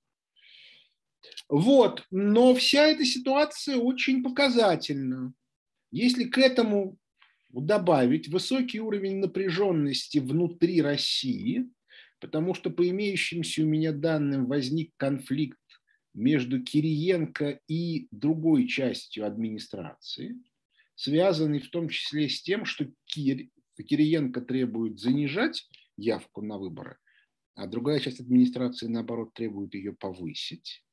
Вот, 1.47 2.05
но 2.11 2.53
вся 2.55 2.87
эта 2.87 3.05
ситуация 3.05 3.77
очень 3.77 4.21
показательна. 4.21 5.33
Если 5.91 6.25
к 6.25 6.37
этому 6.37 6.97
добавить 7.61 8.27
высокий 8.27 8.79
уровень 8.79 9.17
напряженности 9.17 10.17
внутри 10.17 10.81
России, 10.81 11.69
потому 12.19 12.53
что 12.53 12.69
по 12.69 12.87
имеющимся 12.87 13.63
у 13.63 13.65
меня 13.65 13.91
данным 13.91 14.47
возник 14.47 14.91
конфликт 14.97 15.59
между 16.13 16.63
Кириенко 16.63 17.59
и 17.67 18.07
другой 18.11 18.67
частью 18.67 19.25
администрации, 19.25 20.35
связанный 20.95 21.59
в 21.59 21.69
том 21.69 21.89
числе 21.89 22.29
с 22.29 22.41
тем, 22.41 22.65
что 22.65 22.87
Кир, 23.05 23.47
Кириенко 23.77 24.41
требует 24.41 24.99
занижать 24.99 25.67
явку 25.97 26.41
на 26.41 26.57
выборы, 26.57 26.97
а 27.55 27.67
другая 27.67 27.99
часть 27.99 28.19
администрации, 28.19 28.87
наоборот, 28.87 29.33
требует 29.33 29.73
ее 29.73 29.93
повысить, 29.93 30.83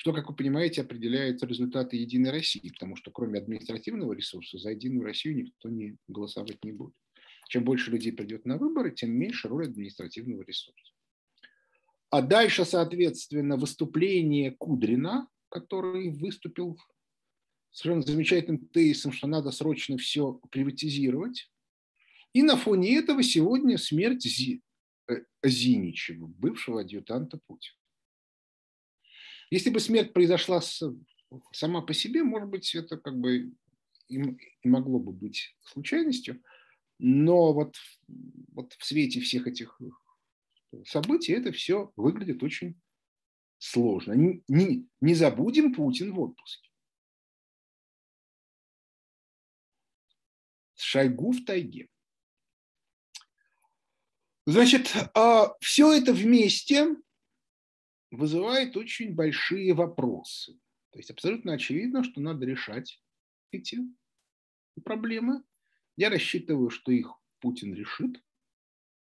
что, 0.00 0.14
как 0.14 0.30
вы 0.30 0.34
понимаете, 0.34 0.80
определяет 0.80 1.42
результаты 1.42 1.98
«Единой 1.98 2.30
России», 2.30 2.70
потому 2.70 2.96
что 2.96 3.10
кроме 3.10 3.38
административного 3.38 4.14
ресурса 4.14 4.56
за 4.56 4.70
«Единую 4.70 5.04
Россию» 5.04 5.36
никто 5.36 5.68
не 5.68 5.98
голосовать 6.08 6.64
не 6.64 6.72
будет. 6.72 6.94
Чем 7.50 7.64
больше 7.64 7.90
людей 7.90 8.10
придет 8.10 8.46
на 8.46 8.56
выборы, 8.56 8.92
тем 8.92 9.10
меньше 9.10 9.48
роль 9.48 9.66
административного 9.66 10.40
ресурса. 10.40 10.94
А 12.08 12.22
дальше, 12.22 12.64
соответственно, 12.64 13.58
выступление 13.58 14.52
Кудрина, 14.52 15.28
который 15.50 16.08
выступил 16.08 16.78
совершенно 17.70 18.00
замечательным 18.00 18.68
тезисом, 18.68 19.12
что 19.12 19.26
надо 19.26 19.50
срочно 19.50 19.98
все 19.98 20.40
приватизировать. 20.50 21.50
И 22.32 22.40
на 22.40 22.56
фоне 22.56 22.96
этого 22.96 23.22
сегодня 23.22 23.76
смерть 23.76 24.22
Зи, 24.22 24.62
э, 25.10 25.16
Зиничева, 25.42 26.26
бывшего 26.26 26.80
адъютанта 26.80 27.38
Путина. 27.46 27.76
Если 29.50 29.70
бы 29.70 29.80
смерть 29.80 30.12
произошла 30.12 30.60
с, 30.60 30.82
сама 31.52 31.82
по 31.82 31.92
себе, 31.92 32.22
может 32.22 32.48
быть, 32.48 32.74
это 32.74 32.96
как 32.96 33.18
бы 33.18 33.52
и, 34.08 34.22
и 34.62 34.68
могло 34.68 34.98
бы 34.98 35.12
быть 35.12 35.56
случайностью, 35.62 36.42
но 36.98 37.52
вот, 37.52 37.76
вот 38.52 38.72
в 38.74 38.84
свете 38.84 39.20
всех 39.20 39.46
этих 39.46 39.80
событий, 40.84 41.32
это 41.32 41.50
все 41.52 41.92
выглядит 41.96 42.42
очень 42.42 42.80
сложно. 43.58 44.12
Не, 44.12 44.42
не, 44.48 44.86
не 45.00 45.14
забудем 45.14 45.74
Путин 45.74 46.12
в 46.12 46.20
отпуске. 46.20 46.70
Шойгу 50.76 51.32
в 51.32 51.44
тайге. 51.44 51.88
Значит, 54.46 54.92
а, 55.14 55.54
все 55.60 55.92
это 55.92 56.12
вместе 56.12 56.96
вызывает 58.10 58.76
очень 58.76 59.14
большие 59.14 59.72
вопросы. 59.74 60.58
То 60.90 60.98
есть 60.98 61.10
абсолютно 61.10 61.52
очевидно, 61.52 62.02
что 62.02 62.20
надо 62.20 62.46
решать 62.46 63.02
эти 63.52 63.78
проблемы. 64.84 65.42
Я 65.96 66.10
рассчитываю, 66.10 66.70
что 66.70 66.92
их 66.92 67.12
Путин 67.40 67.74
решит, 67.74 68.22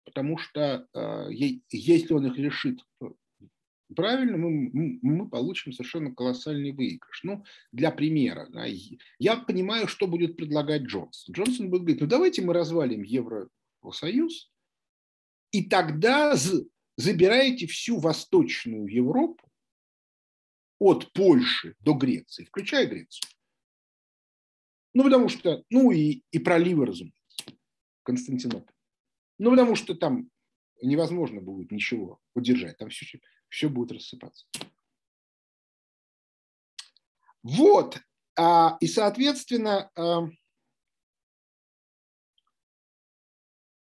потому 0.05 0.39
что 0.39 0.89
э, 0.93 1.29
если 1.31 2.13
он 2.13 2.27
их 2.27 2.37
решит 2.37 2.81
правильно, 3.95 4.37
мы, 4.37 4.99
мы 5.03 5.29
получим 5.29 5.73
совершенно 5.73 6.15
колоссальный 6.15 6.73
выигрыш. 6.73 7.23
Ну, 7.23 7.45
для 7.73 7.91
примера, 7.91 8.49
я 9.19 9.37
понимаю, 9.37 9.89
что 9.89 10.07
будет 10.07 10.37
предлагать 10.37 10.83
Джонсон. 10.83 11.35
Джонсон 11.35 11.71
будет 11.71 11.83
говорить, 11.83 12.01
ну 12.01 12.07
давайте 12.07 12.43
мы 12.43 12.53
развалим 12.53 13.03
Евросоюз, 13.03 14.51
и 15.53 15.69
тогда 15.69 16.37
забираете 17.01 17.67
всю 17.67 17.99
Восточную 17.99 18.87
Европу 18.87 19.51
от 20.79 21.13
Польши 21.13 21.75
до 21.81 21.95
Греции, 21.95 22.45
включая 22.45 22.87
Грецию. 22.87 23.29
Ну, 24.93 25.05
потому 25.05 25.29
что, 25.29 25.65
ну 25.71 25.91
и, 25.91 26.23
и 26.31 26.39
проливы, 26.39 26.87
разумеется, 26.87 27.45
Константинополь. 28.03 28.75
Ну, 29.39 29.51
потому 29.51 29.77
что 29.77 29.95
там 29.95 30.31
невозможно 30.83 31.41
будет 31.41 31.71
ничего 31.71 32.21
удержать, 32.35 32.77
там 32.79 32.91
все, 32.91 33.21
все 33.49 33.69
будет 33.69 33.93
рассыпаться. 33.93 34.47
Вот, 37.43 37.99
а, 38.37 38.77
и, 38.81 38.87
соответственно, 38.87 39.91
а, 39.95 40.29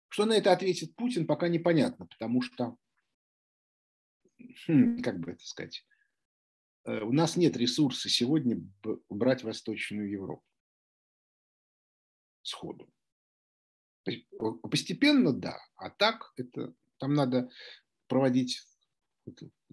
что 0.08 0.26
на 0.26 0.34
это 0.34 0.52
ответит 0.52 0.94
Путин, 0.96 1.26
пока 1.26 1.48
непонятно, 1.48 2.06
потому 2.06 2.42
что, 2.42 2.76
как 5.02 5.20
бы 5.20 5.32
это 5.32 5.44
сказать, 5.44 5.84
э, 6.84 7.00
у 7.00 7.12
нас 7.12 7.36
нет 7.36 7.56
ресурса 7.56 8.08
сегодня 8.08 8.60
брать 9.08 9.42
Восточную 9.42 10.10
Европу 10.10 10.44
сходу. 12.42 12.88
Постепенно, 14.62 15.32
да, 15.32 15.58
а 15.76 15.90
так 15.90 16.32
это 16.36 16.74
там 16.98 17.14
надо 17.14 17.50
проводить 18.08 18.60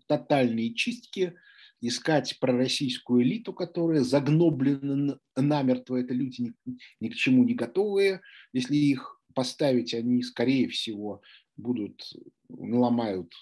тотальные 0.07 0.75
чистки, 0.75 1.33
искать 1.81 2.39
пророссийскую 2.39 3.23
элиту, 3.23 3.53
которая 3.53 4.01
загноблена 4.01 5.19
намертво. 5.35 5.97
Это 5.97 6.13
люди 6.13 6.41
ни, 6.41 6.77
ни 6.99 7.09
к 7.09 7.15
чему 7.15 7.43
не 7.43 7.55
готовые. 7.55 8.21
Если 8.53 8.75
их 8.75 9.21
поставить, 9.33 9.93
они, 9.93 10.21
скорее 10.23 10.67
всего, 10.69 11.21
будут, 11.55 12.03
наломают 12.49 13.33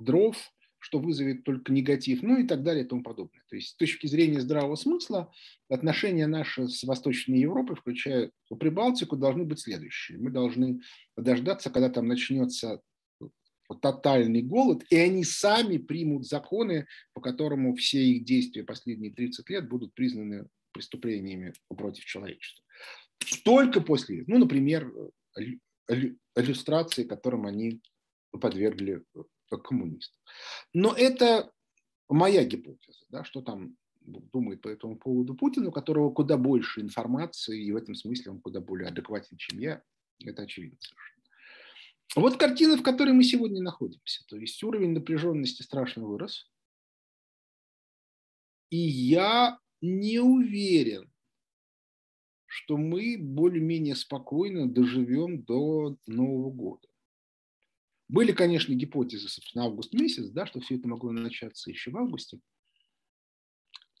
дров, 0.00 0.36
что 0.86 1.00
вызовет 1.00 1.42
только 1.42 1.72
негатив, 1.72 2.22
ну 2.22 2.38
и 2.38 2.46
так 2.46 2.62
далее 2.62 2.84
и 2.84 2.86
тому 2.86 3.02
подобное. 3.02 3.42
То 3.48 3.56
есть 3.56 3.70
с 3.70 3.74
точки 3.74 4.06
зрения 4.06 4.40
здравого 4.40 4.76
смысла 4.76 5.32
отношения 5.68 6.28
наши 6.28 6.68
с 6.68 6.84
Восточной 6.84 7.40
Европой, 7.40 7.74
включая 7.74 8.30
Прибалтику, 8.60 9.16
должны 9.16 9.42
быть 9.42 9.58
следующие. 9.58 10.16
Мы 10.18 10.30
должны 10.30 10.80
дождаться, 11.16 11.70
когда 11.70 11.90
там 11.90 12.06
начнется 12.06 12.82
тотальный 13.82 14.42
голод, 14.42 14.84
и 14.88 14.96
они 14.96 15.24
сами 15.24 15.78
примут 15.78 16.24
законы, 16.24 16.86
по 17.14 17.20
которому 17.20 17.74
все 17.74 18.00
их 18.04 18.24
действия 18.24 18.62
последние 18.62 19.12
30 19.12 19.50
лет 19.50 19.68
будут 19.68 19.92
признаны 19.92 20.46
преступлениями 20.70 21.52
против 21.66 22.04
человечества. 22.04 22.64
Только 23.42 23.80
после, 23.80 24.22
ну, 24.28 24.38
например, 24.38 24.92
иллюстрации, 26.36 27.02
которым 27.02 27.44
они 27.44 27.82
подвергли 28.30 29.02
коммунистов. 29.50 30.20
Но 30.72 30.92
это 30.92 31.52
моя 32.08 32.44
гипотеза, 32.44 33.04
да, 33.08 33.24
что 33.24 33.42
там 33.42 33.76
думает 34.00 34.62
по 34.62 34.68
этому 34.68 34.96
поводу 34.96 35.34
Путин, 35.34 35.66
у 35.66 35.72
которого 35.72 36.10
куда 36.10 36.36
больше 36.36 36.80
информации, 36.80 37.64
и 37.64 37.72
в 37.72 37.76
этом 37.76 37.94
смысле 37.94 38.32
он 38.32 38.40
куда 38.40 38.60
более 38.60 38.88
адекватен, 38.88 39.36
чем 39.36 39.58
я. 39.58 39.82
Это 40.24 40.42
очевидно 40.42 40.78
совершенно. 40.80 41.16
Вот 42.14 42.36
картина, 42.38 42.76
в 42.76 42.82
которой 42.82 43.12
мы 43.12 43.24
сегодня 43.24 43.60
находимся. 43.62 44.24
То 44.28 44.36
есть 44.36 44.62
уровень 44.62 44.92
напряженности 44.92 45.62
страшно 45.62 46.06
вырос. 46.06 46.50
И 48.70 48.78
я 48.78 49.58
не 49.80 50.20
уверен, 50.20 51.12
что 52.46 52.76
мы 52.76 53.16
более-менее 53.18 53.96
спокойно 53.96 54.68
доживем 54.68 55.42
до 55.42 55.96
Нового 56.06 56.50
года. 56.50 56.88
Были, 58.08 58.32
конечно, 58.32 58.72
гипотезы, 58.72 59.28
собственно, 59.28 59.64
август 59.64 59.92
месяц, 59.92 60.28
да, 60.30 60.46
что 60.46 60.60
все 60.60 60.76
это 60.76 60.88
могло 60.88 61.10
начаться 61.12 61.70
еще 61.70 61.90
в 61.90 61.96
августе. 61.96 62.38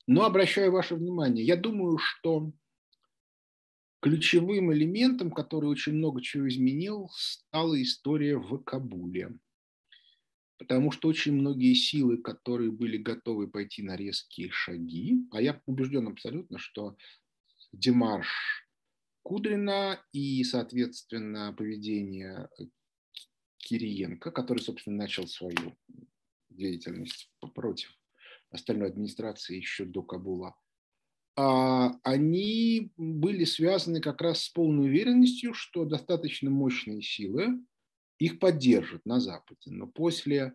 Но 0.06 0.24
обращаю 0.24 0.70
ваше 0.70 0.94
внимание, 0.94 1.44
я 1.44 1.56
думаю, 1.56 1.98
что 1.98 2.52
Ключевым 4.06 4.72
элементом, 4.72 5.32
который 5.32 5.66
очень 5.68 5.94
много 5.94 6.22
чего 6.22 6.48
изменил, 6.48 7.10
стала 7.16 7.82
история 7.82 8.36
в 8.36 8.58
Кабуле. 8.58 9.36
Потому 10.58 10.92
что 10.92 11.08
очень 11.08 11.32
многие 11.32 11.74
силы, 11.74 12.18
которые 12.18 12.70
были 12.70 12.98
готовы 12.98 13.48
пойти 13.48 13.82
на 13.82 13.96
резкие 13.96 14.50
шаги, 14.52 15.26
а 15.32 15.40
я 15.40 15.60
убежден 15.66 16.06
абсолютно, 16.06 16.58
что 16.58 16.96
Демарш 17.72 18.68
Кудрина 19.22 20.00
и, 20.12 20.44
соответственно, 20.44 21.52
поведение 21.52 22.48
Кириенко, 23.66 24.30
который, 24.30 24.60
собственно, 24.60 24.96
начал 24.96 25.26
свою 25.26 25.76
деятельность 26.50 27.30
против 27.54 27.90
остальной 28.50 28.88
администрации 28.88 29.56
еще 29.56 29.84
до 29.84 30.02
Кабула, 30.02 30.56
а, 31.36 31.98
они 32.04 32.92
были 32.96 33.44
связаны 33.44 34.00
как 34.00 34.22
раз 34.22 34.44
с 34.44 34.48
полной 34.48 34.86
уверенностью, 34.86 35.52
что 35.52 35.84
достаточно 35.84 36.48
мощные 36.48 37.02
силы 37.02 37.60
их 38.18 38.38
поддержат 38.38 39.04
на 39.04 39.20
Западе. 39.20 39.70
Но 39.70 39.88
после 39.88 40.54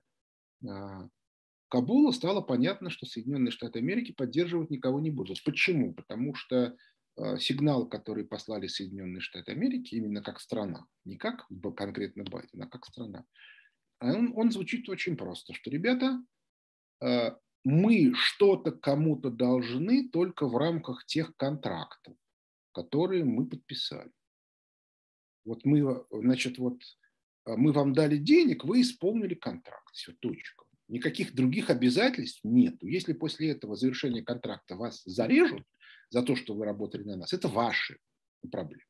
а, 0.66 1.10
Кабула 1.68 2.12
стало 2.12 2.42
понятно, 2.42 2.90
что 2.90 3.06
Соединенные 3.06 3.52
Штаты 3.52 3.80
Америки 3.80 4.14
поддерживать 4.14 4.70
никого 4.70 5.02
не 5.02 5.12
будут. 5.12 5.44
Почему? 5.44 5.94
Потому 5.94 6.34
что 6.34 6.78
сигнал, 7.40 7.88
который 7.88 8.26
послали 8.26 8.68
Соединенные 8.68 9.22
Штаты 9.22 9.52
Америки, 9.52 9.96
именно 9.96 10.22
как 10.22 10.40
страна, 10.40 10.86
не 11.06 11.18
как 11.18 11.48
конкретно 11.76 12.24
Байден, 12.24 12.64
а 12.64 12.68
как 12.68 12.86
страна, 12.86 13.26
он, 14.00 14.34
он 14.36 14.52
звучит 14.52 14.90
очень 14.90 15.16
просто, 15.16 15.54
что, 15.54 15.70
ребята, 15.70 16.24
мы 17.64 18.14
что-то 18.16 18.72
кому-то 18.72 19.30
должны 19.30 20.10
только 20.10 20.48
в 20.48 20.58
рамках 20.58 21.06
тех 21.06 21.36
контрактов, 21.38 22.16
которые 22.74 23.24
мы 23.24 23.48
подписали. 23.48 24.12
Вот 25.46 25.66
мы, 25.66 26.06
значит, 26.12 26.58
вот 26.58 26.82
а, 27.46 27.58
мы 27.58 27.72
вам 27.72 27.94
дали 27.94 28.18
денег, 28.18 28.64
вы 28.64 28.82
исполнили 28.82 29.34
контракт, 29.34 29.94
все, 29.94 30.14
точка. 30.14 30.66
Никаких 30.88 31.34
других 31.34 31.70
обязательств 31.70 32.42
нету. 32.44 32.86
Если 32.86 33.14
после 33.14 33.52
этого 33.52 33.76
завершения 33.76 34.24
контракта 34.24 34.76
вас 34.76 35.02
зарежут 35.06 35.64
за 36.12 36.22
то, 36.22 36.36
что 36.36 36.54
вы 36.54 36.66
работали 36.66 37.04
на 37.04 37.16
нас, 37.16 37.34
это 37.34 37.48
ваши 37.48 37.98
проблемы. 38.52 38.84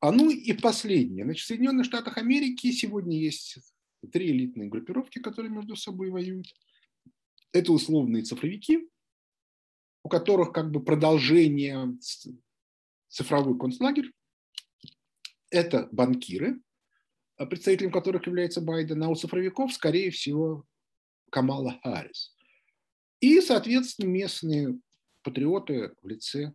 А 0.00 0.10
ну 0.10 0.30
и 0.30 0.52
последнее. 0.52 1.24
Значит, 1.24 1.44
в 1.44 1.46
Соединенных 1.46 1.86
Штатах 1.86 2.18
Америки 2.18 2.72
сегодня 2.72 3.18
есть 3.18 3.58
три 4.12 4.30
элитные 4.30 4.68
группировки, 4.68 5.20
которые 5.20 5.52
между 5.52 5.76
собой 5.76 6.10
воюют. 6.10 6.46
Это 7.52 7.72
условные 7.72 8.22
цифровики, 8.22 8.88
у 10.02 10.08
которых 10.08 10.52
как 10.52 10.70
бы 10.70 10.82
продолжение 10.82 11.96
цифровой 13.08 13.58
концлагерь. 13.58 14.12
Это 15.50 15.88
банкиры, 15.92 16.60
представителем 17.36 17.92
которых 17.92 18.26
является 18.26 18.60
Байден, 18.60 19.02
а 19.02 19.08
у 19.08 19.14
цифровиков, 19.14 19.72
скорее 19.72 20.10
всего, 20.10 20.64
Камала 21.30 21.78
Харрис. 21.82 22.34
И, 23.20 23.40
соответственно, 23.40 24.08
местные 24.08 24.78
патриоты 25.26 25.92
в 26.02 26.06
лице 26.06 26.52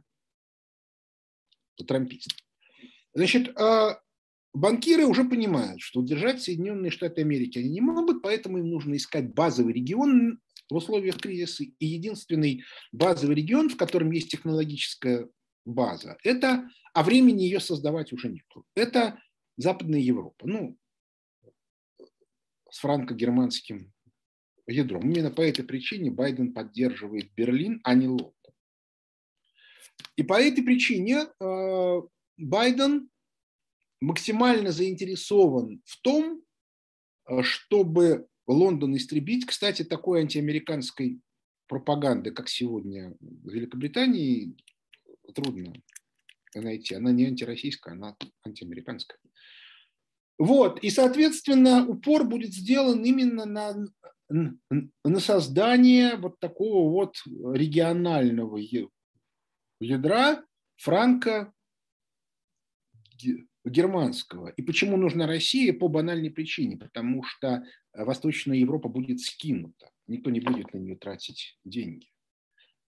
трампистов. 1.86 2.38
Значит, 3.14 3.58
а 3.60 4.00
банкиры 4.54 5.06
уже 5.06 5.26
понимают, 5.26 5.82
что 5.82 6.00
удержать 6.00 6.42
Соединенные 6.42 6.90
Штаты 6.90 7.22
Америки 7.22 7.60
они 7.60 7.70
не 7.70 7.82
могут, 7.82 8.22
поэтому 8.22 8.60
им 8.60 8.70
нужно 8.70 8.96
искать 8.96 9.34
базовый 9.34 9.74
регион 9.74 10.40
в 10.70 10.76
условиях 10.76 11.20
кризиса. 11.20 11.64
И 11.64 11.86
единственный 11.86 12.64
базовый 12.94 13.36
регион, 13.36 13.68
в 13.68 13.76
котором 13.76 14.12
есть 14.12 14.32
технологическая 14.32 15.28
база, 15.66 16.18
это, 16.24 16.70
а 16.94 17.04
времени 17.04 17.44
ее 17.44 17.60
создавать 17.60 18.14
уже 18.14 18.30
нет. 18.30 18.46
Это 18.74 19.20
Западная 19.58 20.00
Европа. 20.00 20.48
Ну, 20.48 20.78
с 22.70 22.80
франко-германским 22.80 23.92
ядром. 24.66 25.02
Именно 25.02 25.32
по 25.32 25.42
этой 25.42 25.64
причине 25.66 26.10
Байден 26.10 26.54
поддерживает 26.54 27.34
Берлин, 27.36 27.82
а 27.84 27.94
не 27.96 28.08
Лондон. 28.08 28.32
И 30.16 30.24
по 30.24 30.42
этой 30.42 30.64
причине 30.64 31.28
э, 31.40 32.02
Байден 32.38 33.10
максимально 34.00 34.72
заинтересован 34.72 35.82
в 35.86 36.02
том, 36.02 36.42
э, 37.28 37.42
чтобы 37.44 38.28
Лондон 38.48 38.96
истребить. 38.96 39.46
Кстати, 39.46 39.84
такой 39.84 40.22
антиамериканской 40.22 41.20
пропаганды, 41.68 42.32
как 42.32 42.50
сегодня 42.50 43.16
в 43.20 43.50
Великобритании, 43.50 44.56
трудно 45.34 45.74
найти. 46.56 46.96
Она 46.96 47.12
не 47.12 47.26
антироссийская, 47.28 47.94
она 47.94 48.18
антиамериканская. 48.46 49.18
Вот, 50.38 50.84
и, 50.84 50.90
соответственно, 50.90 51.88
упор 51.88 52.24
будет 52.26 52.52
сделан 52.54 53.04
именно 53.06 53.46
на, 53.46 53.88
на 54.30 55.20
создание 55.20 56.16
вот 56.16 56.40
такого 56.40 56.92
вот 56.92 57.16
регионального 57.54 58.58
ядра 59.82 60.44
франко 60.78 61.54
германского. 63.66 64.50
И 64.50 64.62
почему 64.62 64.98
нужна 64.98 65.28
Россия? 65.28 65.74
По 65.74 65.88
банальной 65.88 66.32
причине, 66.32 66.78
потому 66.78 67.24
что 67.24 67.64
Восточная 67.94 68.58
Европа 68.58 68.90
будет 68.90 69.20
скинута, 69.20 69.92
никто 70.08 70.30
не 70.30 70.40
будет 70.40 70.74
на 70.74 70.78
нее 70.78 70.96
тратить 70.96 71.60
деньги. 71.64 72.08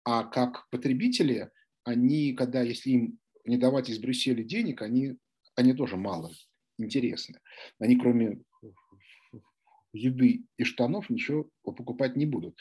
А 0.04 0.23
как 0.23 0.69
потребители, 0.69 1.52
они, 1.84 2.34
когда, 2.34 2.62
если 2.62 2.91
им 2.91 3.19
не 3.45 3.58
давать 3.58 3.89
из 3.89 3.99
Брюсселя 3.99 4.43
денег, 4.43 4.82
они, 4.82 5.17
они 5.56 5.73
тоже 5.73 5.97
мало 5.97 6.32
интересны. 6.78 7.39
Они 7.80 7.95
кроме 7.95 8.41
еды 9.91 10.45
и 10.58 10.63
штанов 10.63 11.10
ничего 11.10 11.49
покупать 11.63 12.15
не 12.15 12.25
будут. 12.25 12.58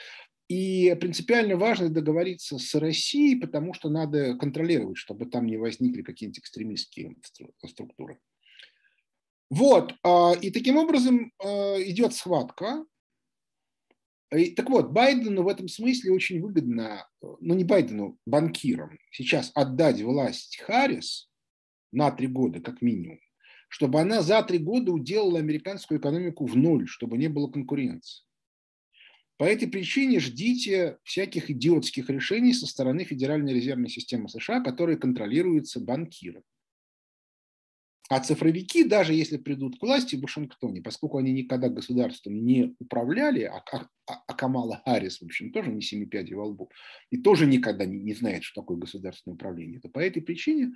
И 0.48 0.96
принципиально 0.98 1.56
важно 1.56 1.90
договориться 1.90 2.58
с 2.58 2.74
Россией, 2.74 3.36
потому 3.36 3.74
что 3.74 3.90
надо 3.90 4.34
контролировать, 4.34 4.96
чтобы 4.96 5.26
там 5.26 5.46
не 5.46 5.58
возникли 5.58 6.00
какие-нибудь 6.00 6.38
экстремистские 6.38 7.16
структуры. 7.66 8.18
Вот, 9.50 9.94
а, 10.02 10.32
и 10.40 10.50
таким 10.50 10.76
образом 10.76 11.32
а, 11.42 11.76
идет 11.82 12.14
схватка. 12.14 12.84
И, 14.34 14.50
так 14.50 14.68
вот, 14.68 14.90
Байдену 14.90 15.42
в 15.42 15.48
этом 15.48 15.68
смысле 15.68 16.12
очень 16.12 16.40
выгодно, 16.40 17.06
ну 17.20 17.54
не 17.54 17.64
Байдену, 17.64 18.18
банкирам, 18.26 18.98
сейчас 19.10 19.50
отдать 19.54 20.02
власть 20.02 20.58
Харрис 20.58 21.30
на 21.92 22.10
три 22.10 22.26
года 22.26 22.60
как 22.60 22.82
минимум, 22.82 23.20
чтобы 23.68 24.00
она 24.00 24.20
за 24.20 24.42
три 24.42 24.58
года 24.58 24.92
уделала 24.92 25.38
американскую 25.38 25.98
экономику 25.98 26.44
в 26.44 26.56
ноль, 26.56 26.86
чтобы 26.86 27.16
не 27.16 27.28
было 27.28 27.50
конкуренции. 27.50 28.27
По 29.38 29.44
этой 29.44 29.68
причине 29.68 30.18
ждите 30.18 30.98
всяких 31.04 31.48
идиотских 31.48 32.10
решений 32.10 32.52
со 32.52 32.66
стороны 32.66 33.04
Федеральной 33.04 33.54
резервной 33.54 33.88
системы 33.88 34.28
США, 34.28 34.60
которые 34.60 34.98
контролируются 34.98 35.78
банкирами. 35.78 36.44
А 38.10 38.20
цифровики, 38.20 38.84
даже 38.84 39.12
если 39.12 39.36
придут 39.36 39.78
к 39.78 39.82
власти 39.82 40.16
в 40.16 40.22
Вашингтоне, 40.22 40.82
поскольку 40.82 41.18
они 41.18 41.30
никогда 41.30 41.68
государством 41.68 42.42
не 42.42 42.74
управляли, 42.80 43.42
а, 43.42 43.62
а, 43.70 44.22
а 44.26 44.34
Камала 44.34 44.82
Харрис, 44.84 45.20
в 45.20 45.26
общем, 45.26 45.52
тоже 45.52 45.70
не 45.70 45.82
семи 45.82 46.06
пядей 46.06 46.34
во 46.34 46.46
лбу, 46.46 46.70
и 47.10 47.18
тоже 47.18 47.46
никогда 47.46 47.84
не, 47.84 47.98
не 47.98 48.14
знает, 48.14 48.42
что 48.42 48.62
такое 48.62 48.78
государственное 48.78 49.34
управление, 49.34 49.78
то 49.78 49.88
по 49.90 49.98
этой 49.98 50.22
причине 50.22 50.72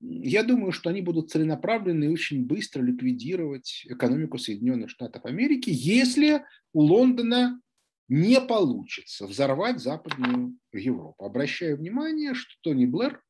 я 0.00 0.42
думаю, 0.42 0.72
что 0.72 0.90
они 0.90 1.02
будут 1.02 1.30
целенаправленно 1.30 2.04
и 2.04 2.08
очень 2.08 2.44
быстро 2.44 2.82
ликвидировать 2.82 3.84
экономику 3.88 4.38
Соединенных 4.38 4.90
Штатов 4.90 5.24
Америки, 5.26 5.70
если 5.70 6.44
у 6.72 6.80
Лондона 6.80 7.60
не 8.08 8.40
получится 8.40 9.26
взорвать 9.26 9.80
Западную 9.80 10.58
Европу. 10.72 11.24
Обращаю 11.24 11.76
внимание, 11.76 12.34
что 12.34 12.52
Тони 12.62 12.86
Блэр 12.86 13.22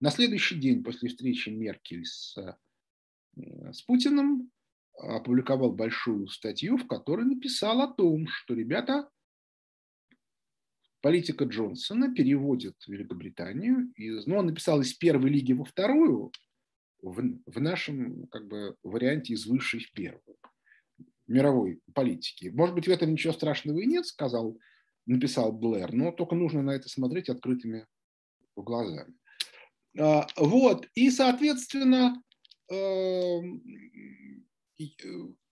на 0.00 0.10
следующий 0.10 0.56
день 0.56 0.82
после 0.82 1.08
встречи 1.08 1.50
Меркель 1.50 2.04
с, 2.04 2.36
э, 2.38 3.72
с 3.72 3.82
Путиным 3.82 4.50
опубликовал 4.98 5.72
большую 5.72 6.28
статью, 6.28 6.76
в 6.76 6.86
которой 6.86 7.24
написал 7.24 7.80
о 7.80 7.92
том, 7.92 8.26
что, 8.26 8.54
ребята, 8.54 9.08
политика 11.00 11.44
Джонсона 11.44 12.14
переводит 12.14 12.76
Великобританию, 12.86 13.92
из, 13.96 14.26
ну, 14.26 14.36
он 14.36 14.46
написал 14.46 14.80
из 14.80 14.92
первой 14.94 15.30
лиги 15.30 15.52
во 15.52 15.64
вторую, 15.64 16.32
в, 17.00 17.22
в 17.46 17.60
нашем 17.60 18.28
как 18.28 18.46
бы, 18.46 18.76
варианте 18.82 19.34
из 19.34 19.46
высшей 19.46 19.80
в 19.80 19.92
первую 19.92 20.36
мировой 21.26 21.80
политики. 21.94 22.50
Может 22.52 22.74
быть, 22.74 22.88
в 22.88 22.90
этом 22.90 23.12
ничего 23.12 23.32
страшного 23.32 23.78
и 23.78 23.86
нет, 23.86 24.06
сказал, 24.06 24.58
написал 25.06 25.52
Блэр, 25.52 25.92
но 25.92 26.12
только 26.12 26.34
нужно 26.34 26.62
на 26.62 26.72
это 26.72 26.88
смотреть 26.88 27.28
открытыми 27.28 27.86
глазами. 28.56 29.14
А, 29.98 30.26
вот, 30.36 30.86
и, 30.94 31.10
соответственно, 31.10 32.22
эм, 32.70 33.62
э, 34.78 34.84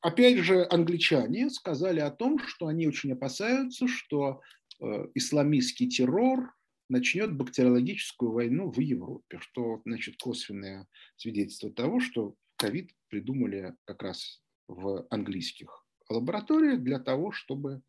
опять 0.00 0.38
же, 0.38 0.66
англичане 0.70 1.50
сказали 1.50 2.00
о 2.00 2.10
том, 2.10 2.38
что 2.38 2.66
они 2.66 2.86
очень 2.86 3.12
опасаются, 3.12 3.86
что 3.86 4.40
Э, 4.80 5.06
исламистский 5.14 5.88
террор 5.88 6.54
начнет 6.88 7.36
бактериологическую 7.36 8.32
войну 8.32 8.70
в 8.70 8.80
Европе, 8.80 9.38
что 9.40 9.82
значит 9.84 10.16
косвенное 10.16 10.88
свидетельство 11.16 11.70
того, 11.70 12.00
что 12.00 12.34
ковид 12.56 12.90
придумали 13.08 13.74
как 13.84 14.02
раз 14.02 14.42
в 14.70 15.06
английских 15.10 15.84
лабораториях 16.08 16.82
для 16.82 16.98
того, 16.98 17.32
чтобы 17.32 17.82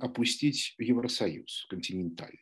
опустить 0.00 0.74
Евросоюз 0.78 1.66
континентальный. 1.68 2.40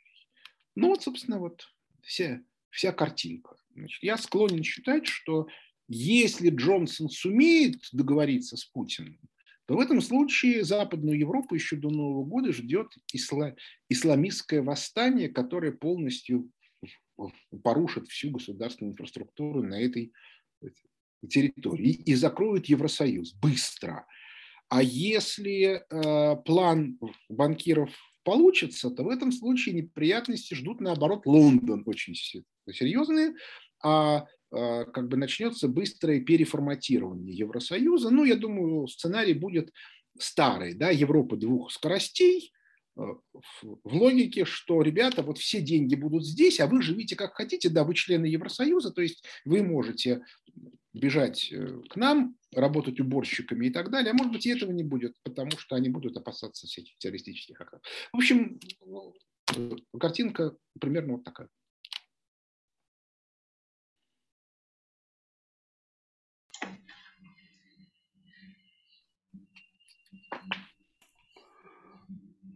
Ну 0.74 0.88
вот, 0.88 1.02
собственно, 1.02 1.38
вот 1.38 1.64
вся, 2.02 2.40
вся 2.70 2.92
картинка. 2.92 3.56
Значит, 3.74 4.02
я 4.02 4.16
склонен 4.16 4.62
считать, 4.62 5.06
что 5.06 5.48
если 5.88 6.50
Джонсон 6.50 7.08
сумеет 7.08 7.80
договориться 7.92 8.56
с 8.56 8.64
Путиным, 8.64 9.18
то 9.66 9.76
в 9.76 9.80
этом 9.80 10.00
случае 10.00 10.64
Западную 10.64 11.18
Европу 11.18 11.54
еще 11.54 11.76
до 11.76 11.90
Нового 11.90 12.24
года 12.24 12.52
ждет 12.52 12.88
исла, 13.12 13.54
исламистское 13.88 14.62
восстание, 14.62 15.28
которое 15.28 15.72
полностью 15.72 16.50
порушит 17.62 18.08
всю 18.08 18.30
государственную 18.30 18.92
инфраструктуру 18.92 19.62
на 19.62 19.80
этой 19.80 20.12
территории 21.26 21.90
и 21.90 22.14
закроет 22.14 22.66
Евросоюз 22.66 23.34
быстро. 23.34 24.06
А 24.68 24.82
если 24.82 25.82
э, 25.88 26.36
план 26.44 26.98
банкиров 27.28 27.90
получится, 28.22 28.90
то 28.90 29.02
в 29.02 29.08
этом 29.08 29.32
случае 29.32 29.74
неприятности 29.74 30.54
ждут, 30.54 30.80
наоборот, 30.80 31.22
Лондон 31.24 31.82
очень 31.86 32.14
серьезные, 32.70 33.34
а 33.82 34.26
а, 34.50 34.84
как 34.84 35.08
бы 35.08 35.16
начнется 35.16 35.68
быстрое 35.68 36.20
переформатирование 36.20 37.36
Евросоюза. 37.36 38.10
Ну, 38.10 38.24
я 38.24 38.34
думаю, 38.34 38.86
сценарий 38.88 39.34
будет 39.34 39.72
старый, 40.18 40.74
да, 40.74 40.90
Европа 40.90 41.36
двух 41.36 41.70
скоростей, 41.70 42.52
а, 42.96 43.02
в 43.32 43.94
логике, 43.94 44.44
что, 44.46 44.80
ребята, 44.80 45.22
вот 45.22 45.38
все 45.38 45.60
деньги 45.60 45.94
будут 45.94 46.24
здесь, 46.26 46.60
а 46.60 46.66
вы 46.66 46.80
живите 46.80 47.14
как 47.14 47.34
хотите, 47.34 47.68
да, 47.68 47.84
вы 47.84 47.94
члены 47.94 48.26
Евросоюза, 48.26 48.90
то 48.90 49.02
есть 49.02 49.22
вы 49.44 49.62
можете 49.62 50.22
бежать 50.92 51.52
э, 51.52 51.80
к 51.88 51.96
нам, 51.96 52.36
работать 52.54 53.00
уборщиками 53.00 53.66
и 53.66 53.70
так 53.70 53.90
далее, 53.90 54.12
а 54.12 54.14
может 54.14 54.32
быть 54.32 54.46
и 54.46 54.50
этого 54.50 54.72
не 54.72 54.84
будет, 54.84 55.14
потому 55.22 55.50
что 55.52 55.76
они 55.76 55.88
будут 55.88 56.16
опасаться 56.16 56.66
всяких 56.66 56.96
террористических 56.98 57.60
атак. 57.60 57.82
В 58.12 58.16
общем, 58.16 58.58
э, 59.56 59.76
картинка 59.98 60.56
примерно 60.80 61.14
вот 61.14 61.24
такая. 61.24 61.48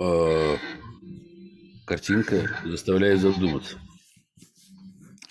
э, 0.02 0.56
картинка 1.86 2.60
заставляет 2.64 3.20
задуматься. 3.20 3.78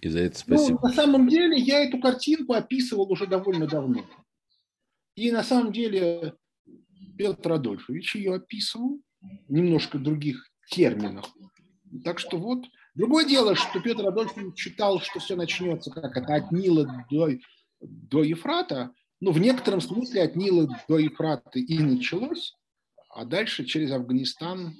И 0.01 0.09
за 0.09 0.19
это 0.19 0.39
ну, 0.47 0.57
спасибо. 0.57 0.79
Ну, 0.81 0.87
на 0.87 0.93
самом 0.93 1.29
деле 1.29 1.57
я 1.57 1.83
эту 1.83 1.99
картинку 1.99 2.53
описывал 2.53 3.11
уже 3.11 3.27
довольно 3.27 3.67
давно. 3.67 4.05
И 5.15 5.31
на 5.31 5.43
самом 5.43 5.71
деле 5.71 6.33
Петр 7.17 7.53
Адольфович 7.53 8.15
ее 8.15 8.35
описывал 8.35 8.99
немножко 9.47 9.97
в 9.97 10.03
других 10.03 10.43
терминах. 10.69 11.25
Так 12.03 12.19
что 12.19 12.37
вот. 12.37 12.65
Другое 12.93 13.25
дело, 13.25 13.55
что 13.55 13.79
Петр 13.79 14.05
Адольфович 14.05 14.57
считал, 14.57 14.99
что 14.99 15.19
все 15.19 15.35
начнется 15.35 15.91
как 15.91 16.17
это 16.17 16.35
от 16.35 16.51
Нила 16.51 17.05
до, 17.09 17.29
до 17.79 18.23
Ефрата. 18.23 18.91
Ну, 19.21 19.31
в 19.31 19.39
некотором 19.39 19.79
смысле 19.79 20.23
от 20.23 20.35
Нила 20.35 20.67
до 20.89 20.97
Ефрата 20.97 21.59
и 21.59 21.79
началось 21.79 22.57
а 23.13 23.25
дальше 23.25 23.65
через 23.65 23.91
Афганистан. 23.91 24.75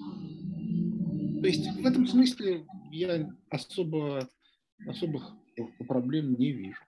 То 1.42 1.48
есть 1.48 1.68
в 1.68 1.86
этом 1.86 2.08
смысле 2.08 2.66
я 2.92 3.30
особо, 3.50 4.30
особых 4.88 5.24
проблем 5.88 6.36
не 6.38 6.52
вижу. 6.52 6.82